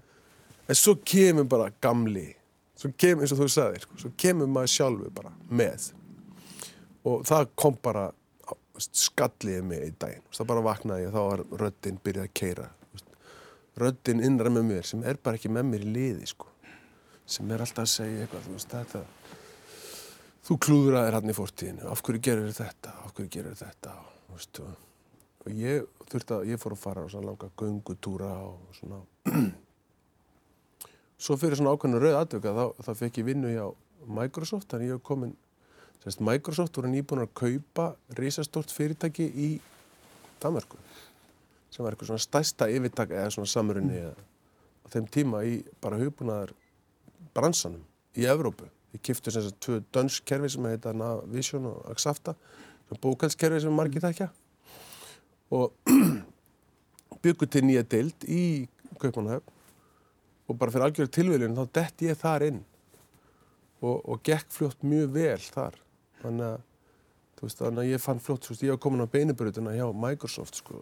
[0.68, 2.28] en svo kemur bara gamli.
[2.76, 5.90] Svo kemur, eins og þú sagðir, sko, svo kemur maður sjálfu bara með.
[7.04, 8.08] Og það kom bara
[8.78, 12.70] skalliði mig í daginn, það bara vaknaði og þá var röddinn byrjað að keira
[13.80, 16.50] röddinn innra með mér sem er bara ekki með mér í liði sko.
[17.26, 19.04] Sem er alltaf að segja eitthvað þú veist þetta
[20.44, 23.94] þú klúður að þér hann í fórtíðinu af hverju gerir þetta, af hverju gerir þetta?
[24.02, 24.93] Og, veist, og
[25.52, 29.00] ég þurfti að ég fór að fara á svona langa gungutúra og svona
[31.24, 33.66] svo fyrir svona ákveðinu rauð aðvöka þá, þá fekk ég vinnu hjá
[34.04, 35.34] Microsoft þannig ég hef komin
[36.02, 39.50] semst, Microsoft voru nýbúin að kaupa risastort fyrirtæki í
[40.42, 40.80] Danmarku
[41.74, 44.24] sem var eitthvað svona stæsta yfirtak eða svona samrunni mm.
[44.84, 46.52] á þeim tíma í bara hugbúnaðar
[47.34, 47.82] bransanum
[48.14, 48.68] í Evrópu.
[48.94, 52.36] Ég kifti að tvö dönskerfi sem heita Navision og Axafta
[53.02, 54.28] bókalskerfi sem margir þekkja
[55.50, 55.74] og
[57.24, 58.44] byggur til nýja deild í
[59.00, 59.52] Kaupanahöfn
[60.44, 62.60] og bara fyrir algjörðu tilviljun þá dett ég þar inn
[63.84, 65.78] og, og gekk fljótt mjög vel þar
[66.22, 66.62] þannig að,
[67.40, 70.80] veist, þannig að ég fann fljótt veist, ég var komin á beinibröðuna hjá Microsoft sko,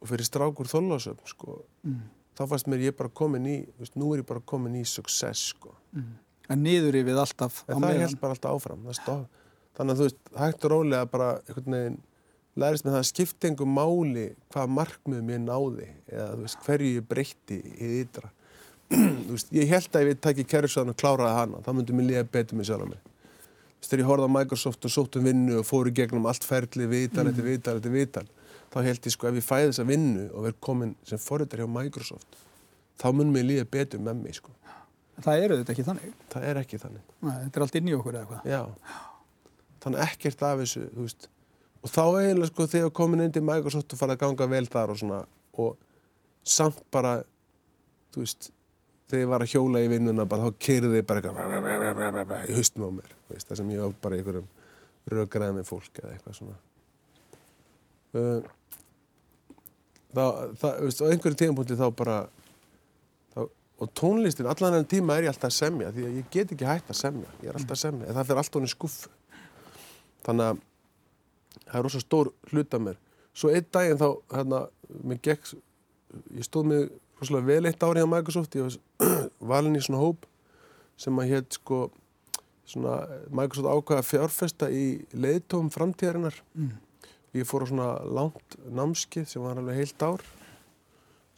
[0.00, 2.02] og fyrir strákur þóllásöfn sko, mm.
[2.38, 5.50] þá fannst mér ég bara komin í veist, nú er ég bara komin í success
[5.54, 5.74] sko.
[5.96, 6.10] mm.
[6.50, 10.64] En niður yfir alltaf en það held bara alltaf áfram þannig að þú veist, hægt
[10.66, 12.00] og rólega bara einhvern veginn
[12.58, 17.60] lærist með það að einhver máli hvað markmið mér náði eða veist, hverju ég breytti
[17.60, 18.32] í ytra.
[19.30, 22.24] Veist, ég held að ef ég tæki kerfisvæðan og kláraði hana þá myndi mér líða
[22.34, 23.04] betur mig sjálf á mig
[23.86, 27.24] þegar ég horfði á Microsoft og sótt um vinnu og fóru gegnum allt ferli, vital,
[27.24, 27.30] mm.
[27.30, 28.24] eftir vital, eftir vital
[28.70, 31.70] þá held ég sko ef ég fæði þessa vinnu og verð komin sem forriðar hjá
[31.70, 32.40] Microsoft
[33.00, 34.52] þá mun mér líða betur með mig sko.
[35.20, 36.12] Það eru þetta ekki þannig?
[36.32, 37.08] Það er ekki þannig.
[37.20, 38.60] Nei, Þetta er allt inn í okkur eða Já,
[39.84, 41.28] þannig ekkert af þessu, þú veist
[41.80, 44.94] og þá eiginlega sko þegar komin inn til Microsoft og farið að ganga vel þar
[44.94, 45.20] og svona
[45.60, 45.76] og
[46.46, 47.18] samt bara,
[48.14, 48.50] þú veist
[49.10, 52.86] þegar ég var að hjóla í vinnuna bara þá kerði ég bara eitthvað í höstum
[52.86, 54.48] á mér veist, það sem ég var bara í einhverjum
[55.10, 56.58] röggræði með fólk eða eitthvað svona.
[58.10, 58.42] Uh,
[60.14, 62.16] það, það, veist, á einhverju tímapunkti þá bara
[63.34, 63.40] þá,
[63.80, 66.68] og tónlistin, allan enn tíma er ég alltaf að semja því að ég get ekki
[66.68, 69.14] hægt að semja ég er alltaf að semja, en það fyrir alltaf henni skuffu
[70.26, 70.66] þannig að
[71.66, 72.98] það er rosa stór hlut af mér
[73.32, 74.64] svo einn daginn þá, hérna,
[75.22, 75.54] gekk
[76.36, 80.26] ég stóð mig rosalega vel eitt árið á Microsoft ég var valin í svona hóp
[81.00, 81.80] sem að hétt sko
[82.70, 83.00] svona
[83.34, 86.70] Microsoft ákvaða fjárfesta í leiðtóum framtíðarinnar mm.
[87.38, 90.24] ég fór á svona langt námskið sem var alveg heilt ár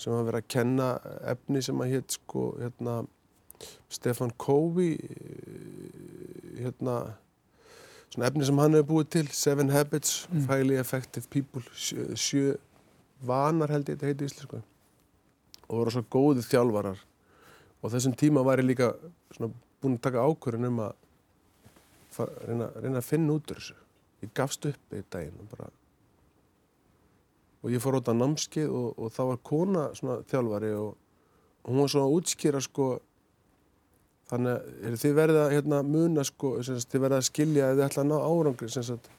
[0.01, 0.89] sem var verið að kenna
[1.33, 3.03] efni sem að hétt sko hérna
[3.93, 4.97] Stefan Covey
[6.59, 6.97] hérna
[8.13, 10.45] svona efni sem hann hefur búið til Seven Habits, mm.
[10.51, 12.57] Highly Effective People sjö, sjö
[13.25, 14.63] vanar held ég þetta heiti í Ísli
[15.73, 16.99] og voru svo góði þjálfarar.
[17.83, 18.91] Og þessum tíma var ég líka
[19.39, 20.93] búin að taka ákvörðin um að
[22.47, 23.79] reyna, reyna að finna út úr þessu.
[24.23, 25.71] Ég gafst upp eitt daginn og, bara,
[27.63, 29.87] og ég fór á námskið og, og það var kona
[30.31, 30.93] þjálfari og,
[31.65, 32.91] og hún var svona að útskýra sko
[34.33, 38.05] þannig að þið verða hérna muna sko sagt, þið verða að skilja eða þið ætla
[38.05, 39.11] að ná árangri sagt,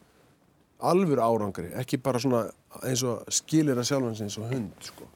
[0.91, 2.45] alvur árangri ekki bara svona
[2.82, 5.10] eins og skilir að sjálfans eins og hund sko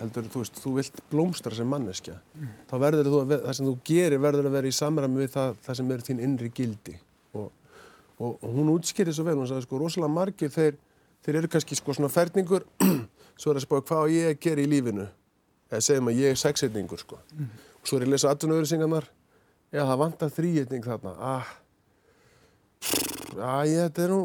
[0.00, 2.52] heldur þú veist, þú vilt blómstra sem manneskja mm.
[2.70, 5.56] þá verður þú að, það sem þú gerir verður að vera í samræmi við það,
[5.66, 6.96] það sem er þín innri gildi
[7.36, 7.48] og,
[8.18, 10.78] og, og hún útskýrði svo vel, hún sagði sko rosalega margir þeir,
[11.24, 12.64] þeir eru kannski sko svona ferningur
[13.40, 15.08] svo er það spáð hvað ég að gera í lífinu
[15.70, 17.50] eða segjum að ég er sexetningur sko mm.
[17.84, 19.08] Svo er ég að lesa 18 öðru singanar
[19.70, 21.14] já það vantar þrýetning þarna.
[21.18, 21.50] Ah,
[23.38, 24.20] ah ég, þetta er nú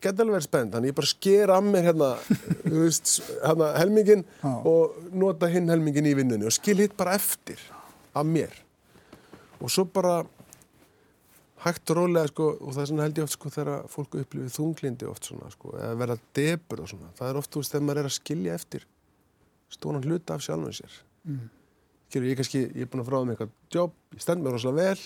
[0.00, 2.10] geta alveg verið spennt, þannig ég bara sker að mér hérna,
[2.66, 4.52] þú veist, hérna helmingin Já.
[4.68, 7.60] og nota hinn helmingin í vinnunni og skil hitt bara eftir
[8.14, 8.54] af mér.
[9.62, 10.22] Og svo bara
[11.62, 14.56] hægt og rólega sko og það er svona held ég oft sko þegar fólku upplifið
[14.56, 17.86] þunglindi oft svona sko eða verða debur og svona, það er oft þú veist þegar
[17.86, 18.86] maður er að skilja eftir
[19.72, 20.96] stónan hluta af sjálfum sér.
[21.28, 21.44] Mm.
[22.12, 24.92] Kjörur, ég, kannski, ég er búin að fráða mig eitthvað jobb, ég stend mér rosalega
[24.92, 25.04] vel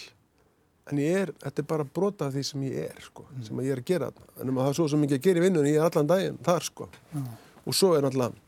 [0.90, 3.44] en ég er, þetta er bara brota af því sem ég er sko, mm.
[3.46, 5.44] sem ég er að gera en um það er svo sem ekki að gera í
[5.46, 6.88] vinnunni, ég er allan daginn þar sko.
[7.12, 7.30] Mm.
[7.62, 8.42] og svo er náttúrulega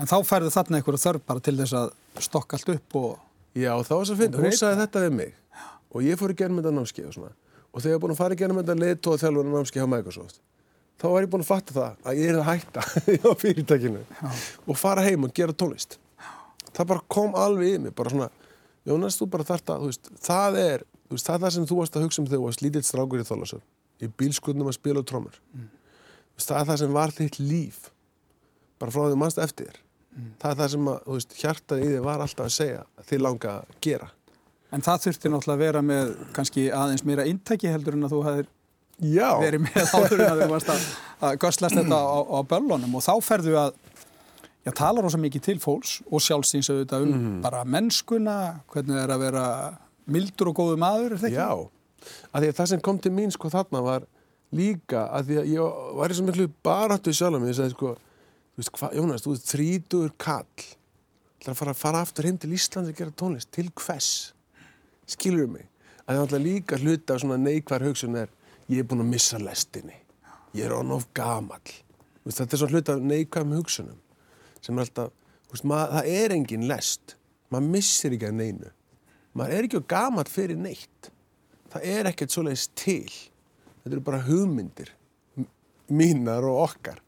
[0.00, 1.90] En þá færðu þarna einhverju þörf bara til þess að
[2.24, 3.10] stokka allt upp og...
[3.54, 5.34] Já, þá var það að finna, hún sagði þetta við mig.
[5.92, 7.30] Og ég fór í gerðum þetta námskeið og svona.
[7.70, 10.40] Og þegar ég búin að fara í gerðum þetta leiðtóð þjálfur námskeið hjá Microsoft
[11.02, 12.82] þá var ég búin að fatta það að ég er að hætta
[13.26, 14.02] á fyrirtækinu
[14.70, 15.98] og fara heim og gera tónlist
[16.76, 18.30] það bara kom alveg í mig bara svona,
[18.88, 21.68] Jónas, þú bara þarft að þú veist, það er, þú veist, það er það sem
[21.70, 24.78] þú varst að hugsa um þegar þú varst lítill strákur í Þólasöf í bílskutnum að
[24.80, 27.82] spila á trómur Þú veist, það er það sem var þitt líf
[28.82, 29.78] bara frá því mannst eftir þér.
[30.42, 33.06] Það er það sem að, þú veist, hjartað í þig var alltaf að segja að
[33.08, 34.08] þið langa að gera.
[34.72, 38.22] En það þurfti náttúrulega að vera með kannski aðeins meira inntæki heldur en að þú
[38.26, 38.50] hefðir
[39.02, 40.84] Já, verið með áður en að þú varst að,
[41.28, 42.96] að göslast þetta á, á böllunum.
[42.98, 43.72] Og þá ferðu að
[44.62, 48.36] já, tala rosa mikið til fólks og sjálfsins auðvitað um bara mennskuna,
[48.72, 49.46] hvernig það er að vera
[50.12, 51.38] mildur og góðu maður, er það ekki?
[51.38, 51.50] já.
[52.32, 54.06] Að því að það sem kom til mín sko þarna var
[54.52, 58.62] líka að því að ég var í svo miklu baráttu sjálf ég sagði sko þú
[58.62, 60.64] veist hvað, Jónas, þú ert þrítur kall
[61.42, 64.10] ætlar að fara, fara aftur heim til Íslands að gera tónlist, til hvers?
[65.10, 65.66] Skilur mig,
[66.06, 68.30] að það er líka hluta af svona neikvar hugsun er
[68.70, 69.96] ég er búin að missa lestinni.
[70.54, 71.08] Ég er on of
[72.22, 73.98] veist, þetta er svona hluta af neikvæm hugsunum
[74.62, 75.10] sem er alltaf,
[75.50, 77.16] veist, mað, það er engin lest.
[77.52, 78.70] Maður missir ekki að neinu.
[79.36, 81.10] Maður er ekki of gamall fyrir neitt.
[81.72, 83.12] Það er ekkert svoleiðis til.
[83.82, 84.92] Þetta eru bara hugmyndir
[85.92, 87.00] mínar og okkar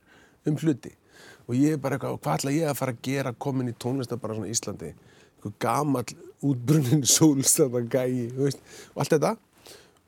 [0.48, 0.92] um hluti.
[1.44, 4.20] Og ég er bara eitthvað, hvað ætla ég að fara að gera komin í tónlistar
[4.20, 4.92] bara svona í Íslandi?
[5.36, 6.14] Eitthvað gamall
[6.44, 7.04] útbrunnin
[8.40, 8.62] veist,
[8.94, 9.34] og allt þetta.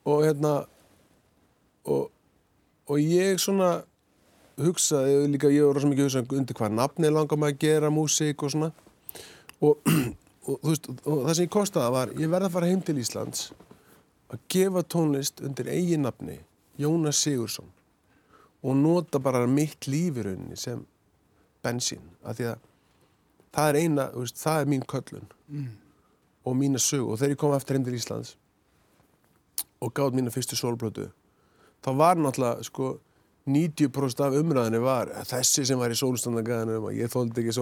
[0.07, 0.55] Og hérna
[1.87, 2.11] og,
[2.89, 3.85] og ég svona
[4.61, 7.93] hugsaði líka, ég var rosa mikið að hugsa undir hvað nafni langar maður að gera
[7.93, 8.71] músík og svona
[9.61, 9.79] og,
[10.49, 13.49] og, veist, og það sem ég kostaði var ég verði að fara heim til Íslands
[14.33, 16.39] að gefa tónlist undir eigin nafni
[16.81, 17.69] Jónas Sigursson
[18.67, 20.83] og nota bara mitt líf í rauninni sem
[21.65, 22.65] bensín af því að
[23.57, 25.69] það er eina, veist, það er mín köllun mm.
[26.49, 28.37] og mína sög og þegar ég kom eftir heim til Íslands
[29.85, 31.11] og gátt mína fyrstu sólblötu
[31.85, 32.97] þá var náttúrulega sko
[33.47, 37.53] 90% af umræðinni var þessi sem var í sólstandagaðanum og ég þóldi ekki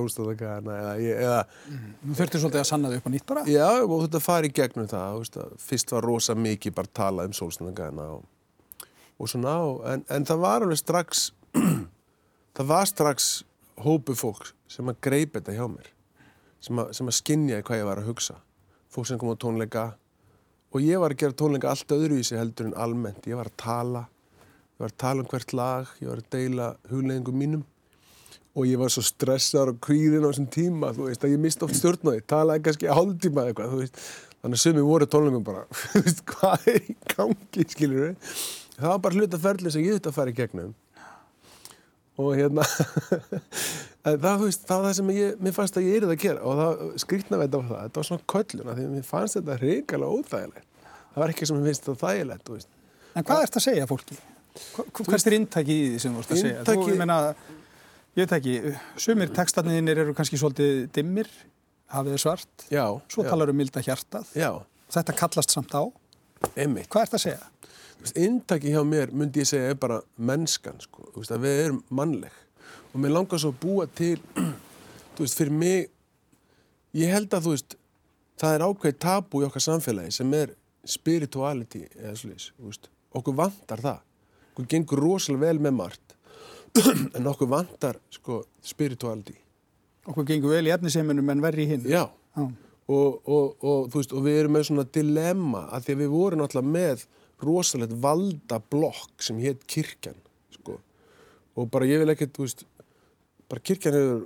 [1.03, 3.43] ég- eða Þú þurfti svolítið að sanna þau upp á nýtt bara.
[3.45, 7.29] Já, og þetta fari í gegnum það, veist, að fyrst var rosa mikið bara talað
[7.29, 8.25] um sólstandagæðina og,
[9.21, 11.27] og svona, og, en, en það var alveg strax,
[12.57, 13.29] það var strax
[13.85, 15.93] hópu fólk sem að greip þetta hjá mér,
[16.65, 18.39] sem að, sem að skinjaði hvað ég var að hugsa,
[18.89, 19.85] fólk sem kom á tónleika
[20.75, 24.07] og ég var að gera tónleika allt öðruvísi heldur en almennt, ég var að tala,
[24.75, 27.63] ég var að tala um hvert lag, ég var að deila hugleggingum mínum
[28.55, 31.67] og ég var svo stressaður og kvíðin á þessum tíma, þú veist, að ég misti
[31.67, 34.03] oft stjórn á því, talaði kannski hálftíma eða eitthvað, þú veist,
[34.43, 38.35] þannig að sumi voru tónleikum bara, þú veist, hvað er í gangi, skilur við,
[38.77, 40.75] það var bara hluta ferli sem ég þurfti að fara í gegnum.
[42.15, 42.67] Og hérna,
[44.05, 46.45] það, þú veist, það var það sem ég, mér fannst að ég erið að gera
[46.47, 49.39] og það skrýtna við þetta var það, þetta var svona kölluna því að mér fannst
[49.41, 50.69] þetta hrikalega óþægilegt,
[51.09, 52.71] það var ekki sem mér finnst þetta þægilegt,
[53.15, 54.17] En hvað ert að segja fólki?
[54.55, 56.61] Hvert er inntæki í því sem þú ert að segja?
[56.63, 57.17] Þú, Inntaki- ég meina,
[58.15, 58.55] ég veit ekki,
[59.03, 61.31] sumir textarniðinir eru kannski svolítið dimmir,
[61.91, 64.31] hafið þið svart, já, svo já, talar um milda hjartað.
[64.39, 64.51] já,
[64.95, 65.83] Þetta kallast samt á.
[66.57, 66.89] einmitt.
[66.89, 67.51] Hvað ert að segja?
[68.05, 71.83] Þú Inntaki hjá mér myndi ég segja er bara mennskan, sko, þú veist, við erum
[71.91, 72.33] mannleg
[72.95, 74.21] og mér langar svo að búa til,
[75.17, 75.91] þú veist, fyrir mig,
[76.95, 77.77] ég held að, þú veist,
[78.39, 82.73] það er ákveð tabu í okkar samfélagi sem er spirituality, eða slúðis, þú
[83.15, 83.99] okkur vantar það,
[84.55, 86.15] okkur gengur rosalega vel með margt,
[87.19, 89.35] en okkur vantar, sko, spirituality.
[90.07, 91.85] Okkur gengur vel í efniseiminum en verri hinn.
[91.91, 92.07] Já,
[92.39, 92.45] Já.
[92.45, 96.15] og, og, og, þú veist, og við erum með svona dilemma að því að við
[96.15, 97.07] vorum náttúrulega með
[97.45, 100.17] rosalegt valda blokk sem hétt kirkjan
[100.55, 100.79] sko.
[101.59, 102.65] og bara ég vil ekkert þú veist,
[103.51, 104.23] bara kirkjan hefur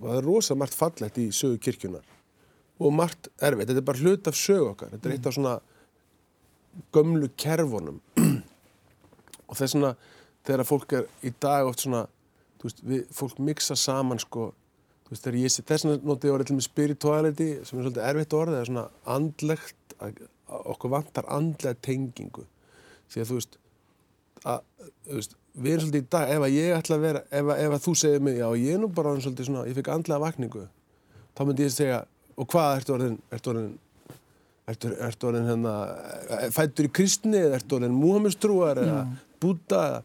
[0.00, 2.06] það er rosa margt fallegt í sögu kirkjunar
[2.78, 5.56] og margt erfitt þetta er bara hlut af sögu okkar þetta er eitt af svona
[6.94, 8.00] gömlu kerfunum
[9.46, 9.94] og þess svona
[10.46, 12.04] þegar fólk er í dag oft svona
[12.62, 14.48] veist, við, fólk mixa saman sko
[15.10, 18.62] veist, ég þess að notið orðið til með spirituality sem er svolítið erfitt orðið, það
[18.64, 20.20] er svona andlegt, að,
[20.74, 22.44] okkur vantar andlega tengingu.
[23.10, 23.58] Því að þú veist,
[24.46, 24.60] að,
[25.06, 27.60] þú veist við erum svolítið í dag, ef að ég ætla að vera ef, að-
[27.64, 30.20] ef að þú segir mig, já ég er nú bara svolítið svona, ég fikk andlega
[30.26, 30.64] vakningu
[31.36, 32.00] þá myndi ég segja,
[32.36, 33.70] og hvað ertu orðin ertu orðin
[34.70, 35.74] ertu, ertu orðin hérna,
[36.54, 39.00] fættur í kristni eða ertu orðin múhamistrúar eða
[39.42, 40.02] búta,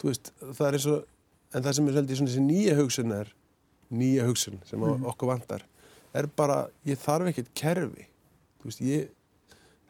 [0.00, 1.04] þú veist það er eins og,
[1.52, 3.34] en það sem er svolítið svona þessi nýja hugsun er
[3.92, 5.04] nýja hugsun sem mm.
[5.12, 5.66] okkur vantar
[6.16, 8.06] er bara, ég þarf ekkert kerfi.
[8.60, 9.10] Þú veist, ég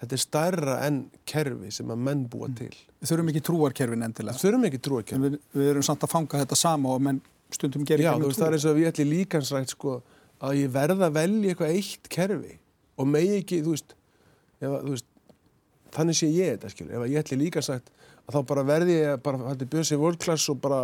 [0.02, 2.72] þetta er stærra en kerfi sem að menn búa til.
[3.02, 4.38] Við þurfum ekki trúarkerfin endilega.
[4.38, 7.20] þurfum ekki En trúarkerfi við, við erum samt að fanga þetta sama og menn
[7.52, 9.96] stundum gerir Já, þú veist, það er eins og að ég ætli líkansrækt sko
[10.42, 12.56] að ég verða að velja eitthvað eitt kerfi
[12.98, 13.94] og megi ekki, þú veist,
[14.62, 15.08] ef, að, veist
[15.92, 19.12] þannig sé ég þetta, skilur, ef að ég ætli líkansrækt að þá bara verði ég
[19.12, 20.82] að bara hætti bjöð sér world class og bara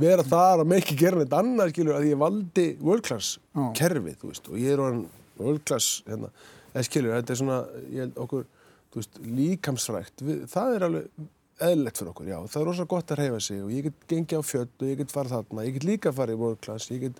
[0.00, 3.66] vera þar og með ekki gera neitt annað, skilur, að ég valdi world class Já.
[3.80, 5.04] kerfið, veist, og ég er orðin
[5.40, 6.30] world class, hérna,
[6.72, 7.58] eða skilur, þetta er svona,
[7.94, 8.48] ég okkur,
[8.96, 11.28] veist, líkamsrækt, við, það er alveg
[11.60, 14.40] eðlilegt fyrir okkur, já, það er rosalega gott að reyfa sig og ég get gengið
[14.40, 17.02] á fjöld og ég get farið þarna, ég get líka farið í world class, ég
[17.04, 17.18] get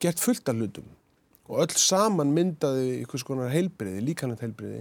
[0.00, 0.86] gert fullt af hlutum
[1.44, 4.80] og öll saman myndaði einhvers konar heilbriði, líkanlega heilbriði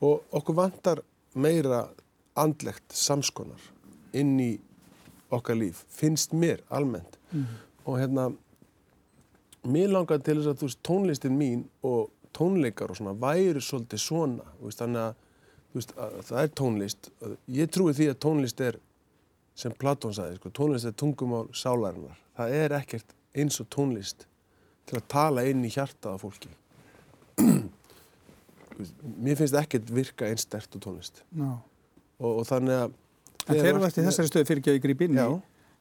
[0.00, 1.02] og okkur vantar
[1.34, 1.88] meira
[2.38, 3.60] andlegt samskonar
[4.16, 4.52] inn í
[5.30, 7.18] okkar líf, finnst mér almennt.
[7.86, 8.30] Og hérna
[9.62, 14.02] mér langar til þess að þú veist tónlistin mín og tónleikar og svona væri svolítið
[14.02, 15.14] svona, veist, þannig að
[15.74, 17.10] veist, að, það er tónlist.
[17.46, 18.80] Ég trúi því að tónlist er
[19.60, 24.26] sem Platón sagði, sko, tónlist er tungumál sálarinnar, það er ekkert eins og tónlist
[24.88, 26.50] til að tala inn í hjartað af fólki
[29.20, 31.50] mér finnst ekkert virka einn stert og tónlist Já.
[32.20, 32.98] og, og þannig að
[33.48, 35.24] En þeir eru eftir þessari stöðu fyrir ekki að ég gríp inn í.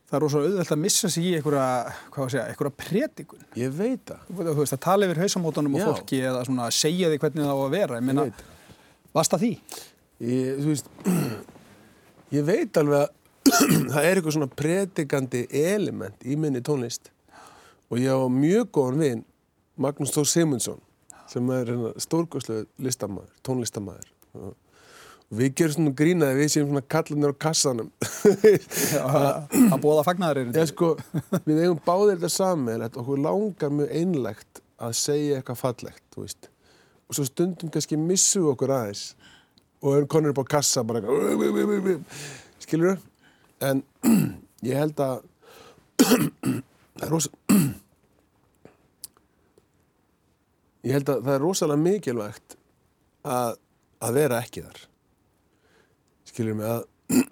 [0.09, 3.43] Það er rosa auðvelt að missa sig í einhverja, predikun.
[3.59, 7.19] ég veit það, Þú veist, að tala yfir hausamótanum og fólki eða svona segja því
[7.21, 7.99] hvernig það á að vera.
[7.99, 8.71] Ég meina, það.
[9.19, 9.51] varst það því?
[10.29, 10.89] Ég, þú veist,
[12.39, 13.13] ég veit alveg að
[13.93, 17.11] það er eitthvað svona predikandi element í minni tónlist
[17.89, 19.21] og ég á mjög góðan vin
[19.79, 20.81] Magnús Þór Simundsson
[21.29, 24.55] sem er stórgóðslega listamæður, tónlistamæður og
[25.39, 27.89] við gerum svona grínaði við séum svona kallanir á kassanum.
[29.69, 30.55] Að bóða fagnaðarinn.
[30.57, 30.95] ég sko,
[31.45, 36.25] við eigum báðir þetta sammeðilegt og okkur langar mjög einlegt að segja eitthvað fallegt, þú
[37.09, 39.03] og svo stundum kannski missum við okkur aðeins
[39.81, 42.03] og erum konur upp á kassa bara eitthvað
[42.61, 42.99] skilur
[43.65, 43.81] en
[44.69, 45.23] ég held að
[46.03, 47.31] það er rosa
[50.89, 52.57] ég held að það er rosalega mikilvægt
[53.29, 53.59] að,
[54.01, 54.79] að vera ekki þar
[56.29, 56.81] skilur mig að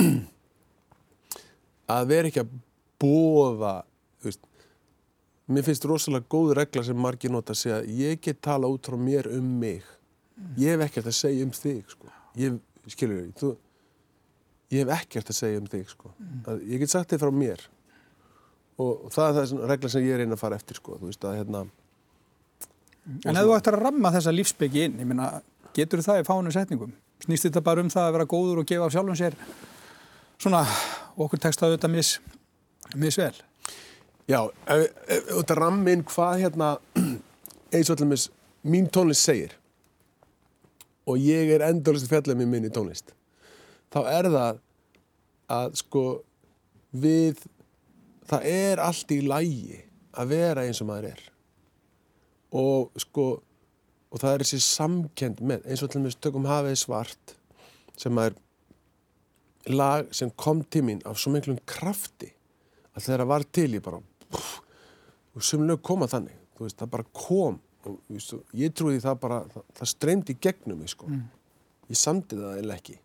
[1.98, 2.54] að vera ekki að
[3.02, 3.76] bóða
[5.48, 8.98] mér finnst rosalega góð regla sem margir nota að segja ég get tala út frá
[9.00, 9.86] mér um mig
[10.60, 12.12] ég hef ekkert að segja um þig sko.
[12.38, 12.60] ég,
[12.92, 13.54] skilur þú
[14.74, 16.12] ég hef ekkert að segja um þig sko.
[16.68, 17.64] ég get sagt þig frá mér
[18.78, 21.00] og, og það er það regla sem ég reyna að fara eftir sko.
[21.00, 21.64] þú veist að hérna
[23.08, 25.30] En ef þú ættir að ramma þessa lífsbyggi inn, ég meina,
[25.76, 26.94] getur það í fáinu setningum?
[27.24, 29.38] Snýst þetta bara um það að vera góður og gefa af sjálfum sér
[30.38, 30.64] svona,
[31.16, 32.12] okkur tekst það auðvitað mis,
[33.00, 33.34] misvel?
[34.28, 36.74] Já, ef, ef, ef þetta rammin hvað hérna
[37.76, 38.28] eins og allir
[38.68, 39.56] mín tónlist segir
[41.08, 43.14] og ég er endurlega fjallað með minni tónlist
[43.94, 44.60] þá er það
[45.58, 46.04] að sko
[46.92, 47.46] við
[48.28, 49.82] það er allt í lægi
[50.18, 51.24] að vera eins og maður er
[52.56, 53.28] og sko
[54.08, 57.36] og það er þessi samkend með eins og allir tökum hafið svart
[58.00, 58.38] sem er
[59.68, 62.32] lag sem kom til mín af svo miklum krafti
[62.96, 64.00] að þegar það var til ég bara
[64.32, 64.60] pff,
[65.36, 67.60] og sem lög koma þannig þú veist, það bara kom.
[67.88, 71.10] Og veist, og ég trúi því það bara, það, það streymdi gegnum mig sko.
[71.88, 72.98] Ég samdi það eða ekki.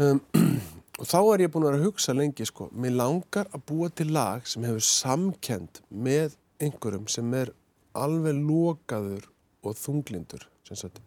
[0.00, 0.22] Um,
[1.00, 3.90] og þá er ég búin að vera að hugsa lengi sko, mér langar að búa
[3.92, 7.52] til lag sem hefur samkend með einhverjum sem er
[7.98, 9.28] alveg lokaður
[9.66, 11.00] og þunglindur sem, sagt,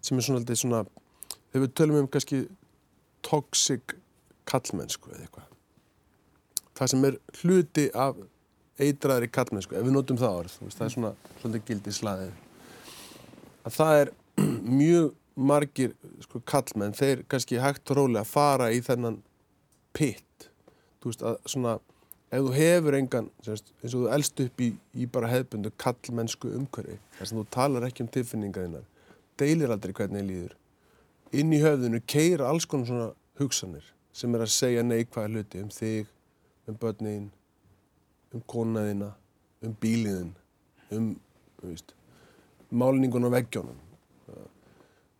[0.00, 0.82] sem er svona, aldrei svona
[1.50, 2.42] þegar við tölum um kannski
[3.26, 3.96] toxic
[4.48, 5.54] kallmennsku eða eitthvað.
[6.78, 8.20] Það sem er hluti af
[8.78, 12.36] eitraðri kallmennsku, ef við notum það orð veist, það er svona, svona gildi slaðið
[13.66, 14.12] að það er
[14.80, 15.08] mjög
[15.48, 19.20] margir sko, kallmenn þeir kannski hægt og rólega fara í þennan
[19.96, 20.48] pitt
[21.02, 21.76] þú veist að svona
[22.28, 26.50] ef þú hefur engan, semst, eins og þú elst upp í, í bara hefbundu kallmennsku
[26.58, 28.86] umhverfi þess að þú talar ekki um tilfinninga þínar
[29.38, 30.54] deilir aldrei hvernig þið líður.
[31.38, 33.08] Inn í höfðinu keira alls konar svona
[33.38, 36.08] hugsanir sem er að segja neikvæða hluti um þig,
[36.66, 37.28] um börnin
[38.34, 39.12] um konaðina
[39.64, 40.32] um bíliðin
[40.94, 41.12] um,
[41.60, 41.94] þú veist
[42.68, 43.78] málningun á veggjónum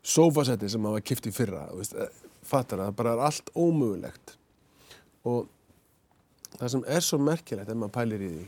[0.08, 3.50] sofasetti sem hafa kipt í fyrra þú veist, eh, fattar það, það bara er allt
[3.54, 4.34] ómögulegt.
[5.28, 5.48] Og
[6.58, 8.46] það sem er svo merkilegt ef maður pælir í því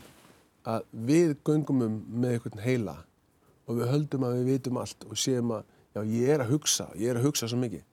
[0.71, 2.97] að við göngum um með einhvern heila
[3.65, 6.87] og við höldum að við vitum allt og séum að já, ég er að hugsa,
[6.99, 7.83] ég er að hugsa svo mikið.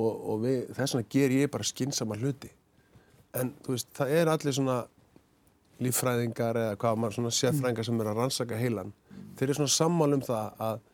[0.00, 2.50] Og, og við, þess vegna ger ég bara skynsama hluti.
[3.36, 4.78] En þú veist, það er allir svona
[5.80, 8.94] líffræðingar eða hvað maður svona sérfræðingar sem er að rannsaka heilan.
[9.38, 10.86] Þeir eru svona sammál um það að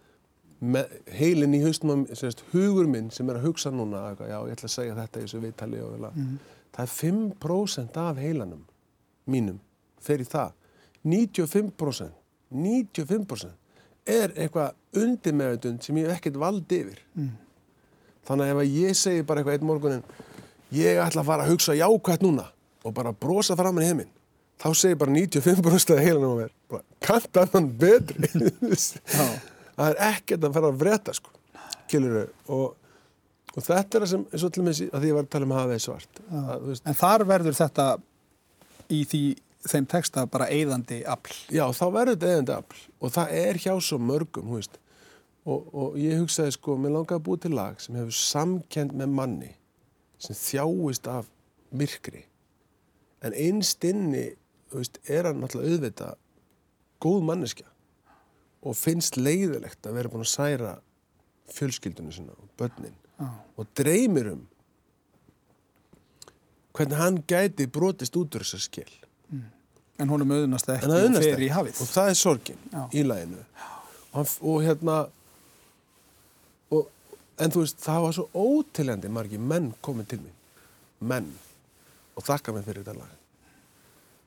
[1.12, 2.06] heilin í haustum
[2.52, 5.40] hugur minn sem er að hugsa núna já, ég ætla að segja þetta í þessu
[5.42, 6.12] viðtali og vilja,
[6.76, 8.62] það er 5% af heilanum
[9.26, 9.58] mínum
[10.02, 10.52] fer í það.
[11.06, 12.12] 95%
[12.52, 13.50] 95%
[14.06, 17.00] er eitthvað undir meðutund sem ég hef ekkert valdi yfir.
[17.16, 17.32] Mm.
[18.26, 20.04] þannig að ef að ég segi bara eitthvað einn morgunin
[20.74, 22.46] ég ætla að fara að hugsa jákvæmt núna
[22.82, 24.12] og bara brosa fram með heiminn
[24.62, 26.56] þá segir bara 95% að heilanum á mér
[27.06, 28.30] kanta annan betri.
[29.76, 31.32] Það er ekkert að fara að vreta sko.
[31.90, 32.76] Kiluru, og,
[33.56, 35.48] og þetta er það sem eins og og með að því ég var að tala
[35.48, 36.22] um hafa það svart.
[36.28, 37.86] Að, En þar verður þetta
[38.92, 39.22] í því,
[39.66, 41.36] þeim texta bara eigðandi afl.
[41.54, 42.82] Já, þá verður þetta eigðandi afl.
[43.00, 44.52] Og það er hjá svo mörgum
[45.46, 49.14] og, og ég hugsaði sko, mér langaði að búið til lag sem hefur samkend með
[49.14, 49.52] manni
[50.22, 51.30] sem þjáist af
[51.76, 52.24] myrkri.
[53.24, 54.28] En einstinni
[54.74, 56.12] veist, er hann alltaf auðvita
[57.02, 57.68] góð manneskja
[58.66, 60.76] og finnst leiðilegt að vera búin að særa
[61.54, 62.96] fjölskyldunum sinna og börnin.
[63.24, 64.44] Og dreymir um
[66.76, 68.90] hvernig hann gæti brotist út úr þessar skil
[69.32, 69.44] mm.
[70.02, 71.80] en hún er möðunast ekki og fer í hafið.
[71.80, 72.82] Og það er sorgin Já.
[72.92, 73.44] í læginu
[74.12, 74.96] og, og hérna
[76.74, 76.88] og,
[77.40, 80.36] en þú veist það var svo ótiljandi margi menn komið til mér
[81.12, 81.28] menn.
[82.16, 83.12] Og þakka mér fyrir þetta lag.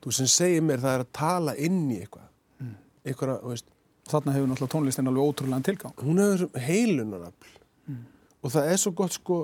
[0.03, 2.27] Þú sem segir mér það er að tala inn í eitthvað.
[2.61, 2.75] Mm.
[3.03, 3.75] eitthvað, þú veist.
[4.09, 5.95] Þarna hefur náttúrulega tónlistin alveg ótrúlega tilgang.
[6.01, 7.49] Hún hefur heilunarafl.
[7.89, 8.05] Mm.
[8.43, 9.39] Og það er svo gott sko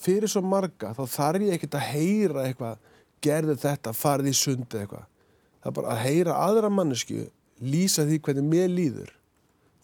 [0.00, 2.78] fyrir svo marga þá þarf ég ekkert að heyra eitthvað
[3.20, 5.06] gerði þetta, farði í sundi eitthvað
[5.60, 7.26] það er bara að heyra aðra mannesku
[7.60, 9.12] lýsa því hvernig mér líður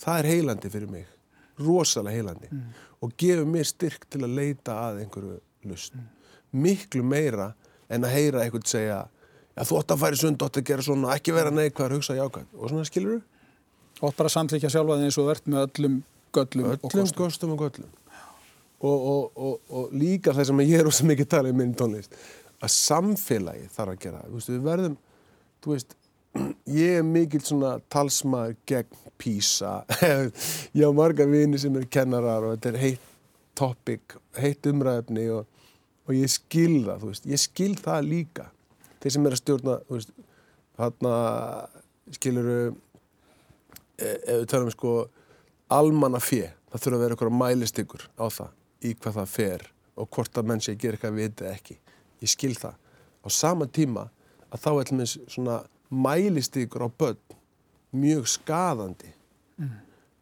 [0.00, 1.12] það er heilandi fyrir mig
[1.61, 2.64] rosalega heilandi mm.
[3.04, 5.36] og gefur mér styrk til að leita að einhverju
[5.68, 6.09] lust mm.
[6.64, 7.52] miklu meira
[7.92, 9.04] en að heyra eitthvað segja
[9.64, 12.72] þú ótt að færi sund, ótt að gera svona, ekki vera neikvæður, hugsa jákvæð og
[12.72, 13.22] svona skilur þú?
[14.04, 15.94] Ótt bara samþykja sjálfa því eins og verðt með öllum
[16.36, 17.86] göllum öllum og kostum.
[18.80, 21.74] Og og, og, og, og líka það sem ég er ósað mikið talað í minn
[21.78, 22.16] tónlist
[22.60, 24.96] að samfélagi þarf að gera þú veist, við verðum,
[25.64, 25.96] þú veist
[26.76, 29.74] ég er mikill svona talsmaður gegn písa
[30.76, 33.12] ég á marga vini sem er kennarar og þetta er heitt
[33.56, 35.30] topic heitt umræðefni
[36.06, 38.48] og ég skil það, þú veist, ég skil það líka.
[39.02, 39.76] Þeir sem er að stjórna
[40.76, 42.58] hann að skiluru
[43.96, 44.92] e, ef við talum sko
[45.72, 48.52] almanna fjö, það þurfa að vera eitthvað mælistyggur á það,
[48.87, 49.66] í hvað það fer
[49.97, 51.78] og hvort að menn sé að gera eitthvað við þetta ekki.
[52.22, 52.76] Ég skil það,
[53.24, 54.07] á sama tíma
[54.53, 55.57] að þá er með svona
[55.91, 57.37] mælistyggur á börn
[57.97, 59.12] mjög skadandi
[59.61, 59.70] mm.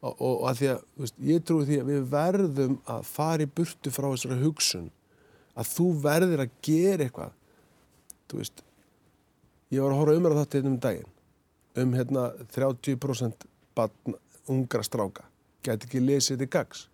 [0.05, 3.45] og, og, og að því að veist, ég trúi því að við verðum að fara
[3.45, 4.91] í burtu frá þessari hugsun
[5.55, 7.35] að þú verður að gera eitthvað.
[8.29, 8.65] Þú veist
[9.73, 11.11] ég var að horfa umræða þetta hérna um daginn
[11.75, 14.15] um hérna 30% batn,
[14.47, 15.25] ungra stráka.
[15.65, 16.85] Geti ekki lesið þetta í gags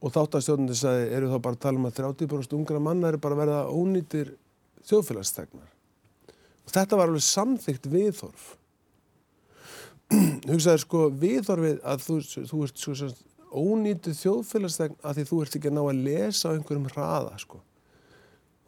[0.00, 3.36] og þáttastjóðandi sagði eru þá bara að tala um að 30% ungra manna eru bara
[3.36, 4.32] að verða ónýtir
[4.88, 5.68] þjóðfélagstegnar
[6.64, 8.44] og þetta var alveg samþygt viðhorf.
[10.50, 12.20] Hugsaður sko viðhorfið að þú,
[12.50, 13.10] þú ert sko
[13.50, 17.60] ónýtið þjóðfélagstegn að því þú ert ekki að ná að lesa á einhverjum hraða sko.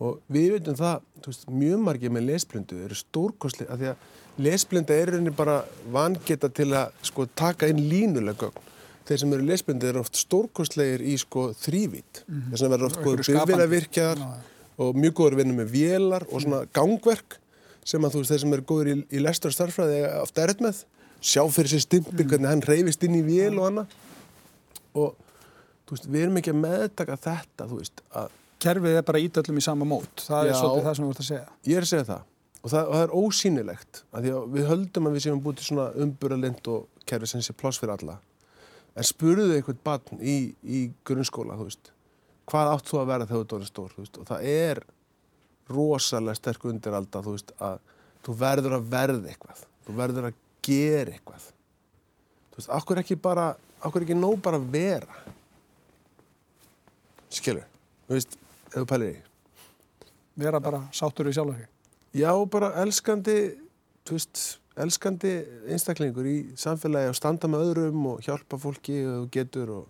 [0.02, 4.96] Og við veitum það, veist, mjög margir með lesblindu eru stórkosli af því að lesblinda
[4.96, 5.60] er rauninni bara
[5.94, 8.71] vangeta til að sko, taka inn línulega gögn.
[9.08, 12.22] Þeir sem eru lesblindi eru oft stórkostlegir í sko, þrývít.
[12.26, 12.50] Mm -hmm.
[12.50, 14.24] Þess vegna verður oft góður byrðvinnavirkjar
[14.82, 17.38] og mjög góður vinna með vélar og svona gangverk
[17.84, 20.62] sem að þú veist þeir sem eru góður í, í lestur og starfræði ofta erð
[20.62, 20.84] með.
[21.22, 22.28] Sjá fyrir sér stimpil mm.
[22.30, 23.86] hvernig hann reyfist inn í vél og annað.
[24.94, 25.14] Og
[25.86, 28.30] þú veist við erum ekki að meðtaka þetta þú veist að
[28.62, 31.22] kerfið er bara ídöllum í sama mót það Já, er svolítið það sem þú ert
[31.22, 32.28] að segja ég er að segja það
[32.62, 35.68] og það, og það er ósýnilegt að að við höldum að við séum búið til
[35.68, 38.18] svona umburalind og kerfið sem sé pláss fyrir alla
[38.96, 41.56] en spuruðu einhvern barn í, í grunnskóla
[42.50, 44.82] hvað átt þú að vera þegar þú er stór veist, og það er
[45.72, 47.78] rosalega sterk undir alltaf þú veist, að
[48.26, 51.46] þú verður að verða eitthvað þú verður að gera eitthvað.
[52.52, 53.48] Þú veist, okkur ekki bara
[53.82, 55.20] okkur ekki nóg bara vera?
[57.32, 57.66] Skilur,
[58.06, 58.36] þú veist
[58.72, 59.20] ef þú pælir í
[60.42, 61.58] vera bara sáttur í sjálf
[62.16, 63.36] já, bara elskandi
[64.06, 64.42] þú veist,
[64.80, 65.32] elskandi
[65.68, 69.88] einstaklingur í samfélagi og standa með öðrum og hjálpa fólki og getur og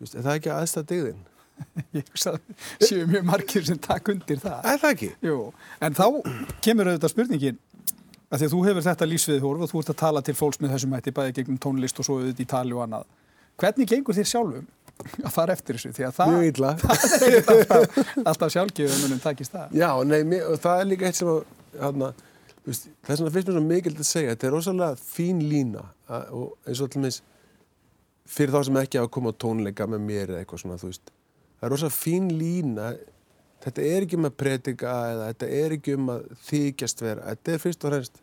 [0.00, 1.20] veist, er það ekki aðstæða digðin?
[1.98, 2.38] ég veist að
[2.88, 4.60] séu mjög margir sem takk undir það.
[4.64, 5.10] Er það ekki?
[5.28, 5.38] Jú,
[5.86, 6.06] en þá
[6.64, 7.60] kemur auðvitað spurningin
[8.30, 10.76] að því að þú hefur þetta lífsviðhórf og þú ert að tala til fólks með
[10.76, 13.08] þessum hætti bæði gegnum tónlist og svo auðvitað í tali og annað.
[13.60, 14.68] Hvernig gengur þér sjálfum
[15.24, 15.92] að fara eftir þessu?
[15.96, 17.50] Því að það, það er
[18.30, 18.58] alltaf,
[19.10, 19.74] en takist það.
[19.76, 21.42] Já, nei, mér, það er líka eitt sem að
[21.80, 22.12] hana,
[22.66, 25.84] veist, það er svona fyrst mér svo mikild að segja þetta er rosalega fín lína
[26.08, 27.20] að, og eins og allmis
[28.30, 31.12] fyrir þá sem ekki hafa komið á tónleika með mér eða eitthvað svona, þú veist
[31.12, 32.90] það er rosalega fín lína
[33.64, 37.54] þetta er ekki um að predika eða þetta er ekki um að þykjast vera þetta
[37.54, 38.20] er fyrst og fremst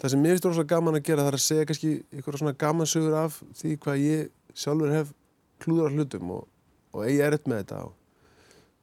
[0.00, 2.58] það sem mér finnst rosalega gaman að gera það er að segja kannski einhverja svona
[2.60, 5.14] gamansögur af því hvað ég sjálfur hef
[5.62, 6.44] klúður á hlutum og,
[6.92, 7.94] og eigi erut með þetta og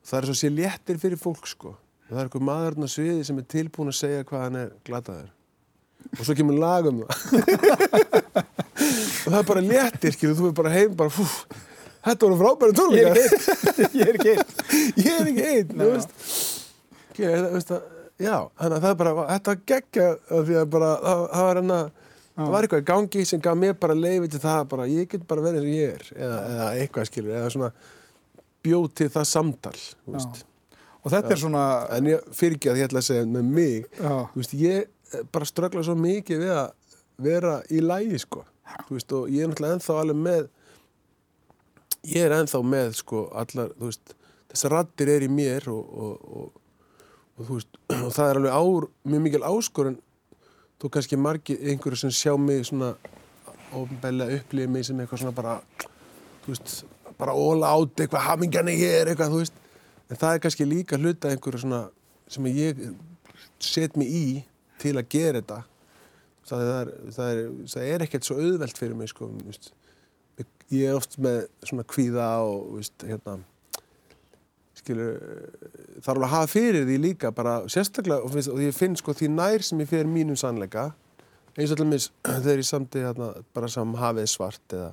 [0.04, 1.76] það er svo sé léttir fyrir fólk sko
[2.14, 5.30] það er einhver maðurinn á sviði sem er tilbúin að segja hvað hann er glataður.
[6.14, 7.12] Og svo kemur lag um það.
[9.24, 11.24] Og það er bara léttir skilur, þú er bara heim bara fú,
[12.04, 13.20] þetta voru frábæri tónleikar.
[13.96, 14.56] Ég er ekki einn.
[15.00, 15.74] ég er ekki einn.
[18.60, 21.80] Þannig að það er bara þetta geggja af því að bara það, var hérna
[22.34, 25.26] það var eitthvað í gangi sem gaf mér bara leiði til það bara ég get
[25.30, 27.72] bara verið og ég er eða, eða eitthvað skilur, eða svona
[28.66, 30.44] bjóð til það samtal þú veist.
[31.04, 33.88] Og þetta er svona, en ég fyrir ekki að ég ætla að segja með mig
[34.00, 38.44] þú veist, ég eh, bara ströggla svo mikið við að vera í lægi sko.
[38.88, 40.46] Þú veist, og ég er náttúrulega ennþá alveg með
[42.14, 44.16] ég er ennþá með sko allar, þú veist
[44.54, 48.56] þessar rattir er í mér og, og, og, og þú veist, og það er alveg
[48.56, 50.00] ár, mjög mikil áskorun.
[50.80, 52.94] Þú kannski margir einhverju sem sjá mig svona
[53.74, 55.58] ofnbælega upplýði mig sem eitthvað svona bara
[56.44, 56.74] þú veist,
[57.20, 59.63] bara óla átt eitthvað hamingjan er hér, eitthvað, þú veist
[60.10, 61.84] en það er kannski líka hluta einhverju svona
[62.32, 62.82] sem ég
[63.64, 64.26] set mig í
[64.82, 65.62] til að gera þetta.
[66.44, 67.42] Það er, það er,
[67.72, 69.30] það er ekkert svo auðvelt fyrir mig sko,
[70.74, 73.38] ég er oft með svona kvíða og veist, hérna
[74.84, 75.16] skilur
[76.04, 79.30] þarf alveg að hafa fyrir því líka bara sérstaklega og, og ég finn sko því
[79.36, 80.90] nær sem ég fyrir mínum sannleika
[81.54, 82.10] eins og allir mis
[82.44, 84.92] þegar ég samti hérna, bara sam hafið svart eða,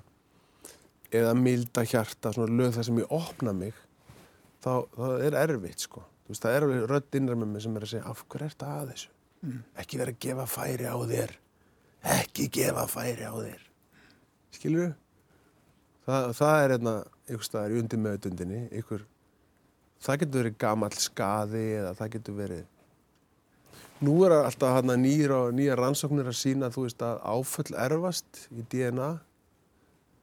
[1.22, 3.78] eða milda hjarta svona lög þar sem ég opna mig
[4.64, 6.04] þá, þá er erfitt sko.
[6.24, 8.46] Þú veist, það er alveg rödd innra með mig sem er að segja af hverju
[8.46, 9.12] er þetta að þessu?
[9.80, 11.36] Ekki vera að gefa færi á þér.
[12.20, 13.62] Ekki gefa færi á þér.
[14.54, 14.90] Skilur
[16.10, 16.94] það, það er hérna
[17.28, 19.06] einhver staðar í undir meðutundinni einhver,
[20.02, 22.68] það getur verið gamall skaði eða það getur verið
[24.00, 29.10] nú er alltaf hérna nýja, rannsóknir að sína þú veist að áföll erfast í DNA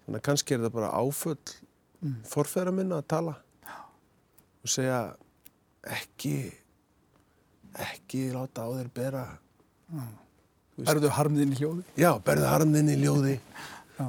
[0.06, 2.18] þannig að kannski er það bara áföll mm.
[2.28, 3.36] forfæra minna að tala
[4.64, 5.02] og segja
[5.98, 6.36] ekki
[7.78, 9.26] ekki láta á þér bera
[9.94, 10.90] veist.
[10.92, 11.84] erðu harmðinn í hljóði?
[12.00, 13.36] já, berðu harmðinn í ljóði
[13.98, 14.08] Já.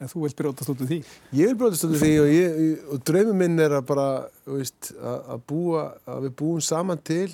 [0.00, 0.98] En þú vilt brjótast út úr því?
[1.36, 4.06] ég vil brjótast út úr því og, ég, og draumi minn er að bara
[4.48, 7.28] veist, að, að búa, að við búum saman til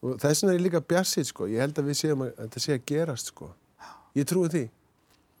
[0.00, 2.62] og þess vegna er ég líka bjassið sko, ég held að við séum að þetta
[2.64, 3.50] sé að gerast sko
[4.18, 4.66] ég trúi því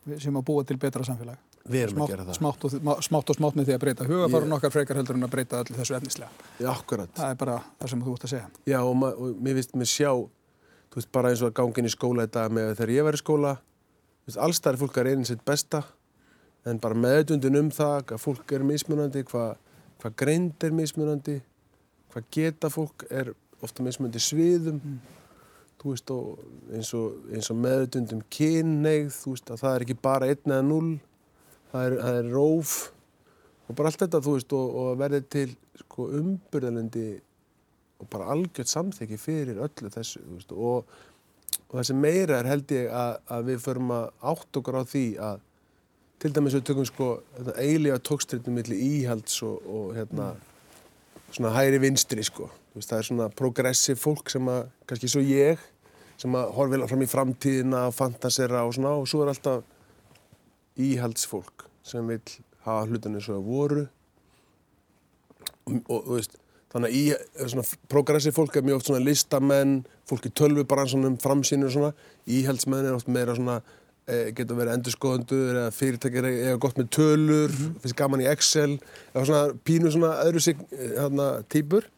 [0.08, 1.36] Við séum að búa til betra samfélag.
[1.68, 2.36] Við erum Smátt, að gera það.
[2.38, 5.32] smátt, og, smátt og smátt með því að breyta hugafarun okkar frekar heldur en að
[5.34, 6.30] breyta allir þessu efnislega.
[6.60, 7.10] já, akkurat.
[7.16, 8.48] Það er bara það sem þú ert að segja.
[8.66, 10.12] Já, og, og mér finnst mér sjá,
[10.90, 13.18] þú veist, bara eins og að gangin í skóla í dag með þegar ég var
[13.18, 13.52] í skóla,
[14.30, 15.82] allstæðar fólk er einin sitt besta,
[16.64, 19.56] en bara meðdundin um það, hvað fólk er mismunandi, hvað,
[20.02, 21.38] hvað greind er mismunandi,
[22.12, 24.80] hvað geta fólk er ofta mismunandi sviðum,
[25.80, 26.40] þú veist, og
[26.76, 30.90] eins og, og meðdundum kynneigð, þú veist, að það er ekki bara einn eða null,
[31.72, 32.76] það er, það er róf,
[33.66, 35.50] og bara allt þetta, þú veist, og, og verði til,
[35.84, 37.08] sko, umburðalendi
[38.00, 40.88] og bara algjört samþekki fyrir öllu þessu veist, og,
[41.68, 44.84] og það sem meira er held ég að, að við förum að átt okkur á
[44.88, 45.46] því að
[46.20, 47.10] til dæmis við tökum sko
[47.56, 50.32] eiginlega tókstritum milli íhalds og, og hérna
[51.30, 52.50] svona hæri vinstri sko.
[52.74, 55.60] Veist, það er svona progressiv fólk sem að kannski svo ég
[56.20, 59.64] sem að horfa fram í framtíðina og fantasera og svona og svo er alltaf
[60.78, 62.20] íhaldsfólk sem vil
[62.66, 63.84] hafa hlutinni svo að voru.
[65.70, 66.38] Og, þú veist
[66.70, 67.04] þannig að í,
[67.50, 69.76] svona, progressiv fólk er mjög oft svona listamenn,
[70.08, 71.92] fólk í tölvubransunum, framsýnir og svona,
[72.30, 73.56] íhaldsmenn er oft meira svona,
[74.06, 79.24] e, getur verið endurskoðendur eða fyrirtækir eða gott með tölur, finnst gaman í Excel eða
[79.24, 81.88] svona pínu svona öðru sig hérna típur.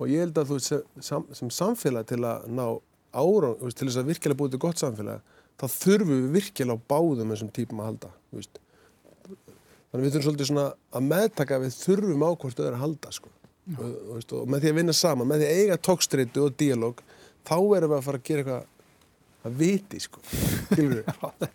[0.00, 0.70] Og ég held að þú veist
[1.04, 2.64] sem, sem samfélag til að ná
[3.10, 7.34] ára, til þess að virkilega búið til gott samfélag, þá þurfum við virkilega á báðum
[7.34, 8.60] þessum típum að halda, þú veist.
[9.90, 13.32] Þannig við þurfum svolítið svona að meðtaka við þurfum á hvort öðru að halda, sko.
[13.70, 16.56] Og, og, veist, og með því að vinna saman, með því að eiga tókstreitu og
[16.58, 17.02] díalóg,
[17.46, 18.68] þá erum við að fara að gera eitthvað
[19.50, 20.24] að viti, sko.
[20.70, 21.06] Skilur við?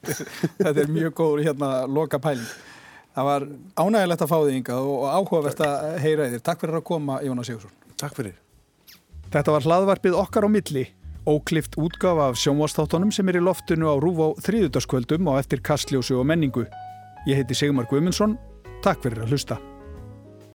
[0.62, 2.48] Þetta er mjög góður hérna loka pæling.
[3.16, 3.46] Það var
[3.80, 6.42] ánægilegt að fá þig yngað og áhugavert að heyra þér.
[6.44, 7.76] Takk fyrir að koma, Jónas Sigursson.
[7.96, 8.36] Takk fyrir.
[9.32, 10.84] Þetta var hlaðvarpið okkar á milli,
[11.28, 16.20] óklift útgafa af sjónvastáttunum sem er í loftinu á Rúf á þriðutaskvöldum og eftir kastljósu
[16.20, 16.66] og menningu.
[17.28, 18.38] Ég heiti Sigmar Guimundsson,
[18.86, 19.62] takk fyrir að hlusta.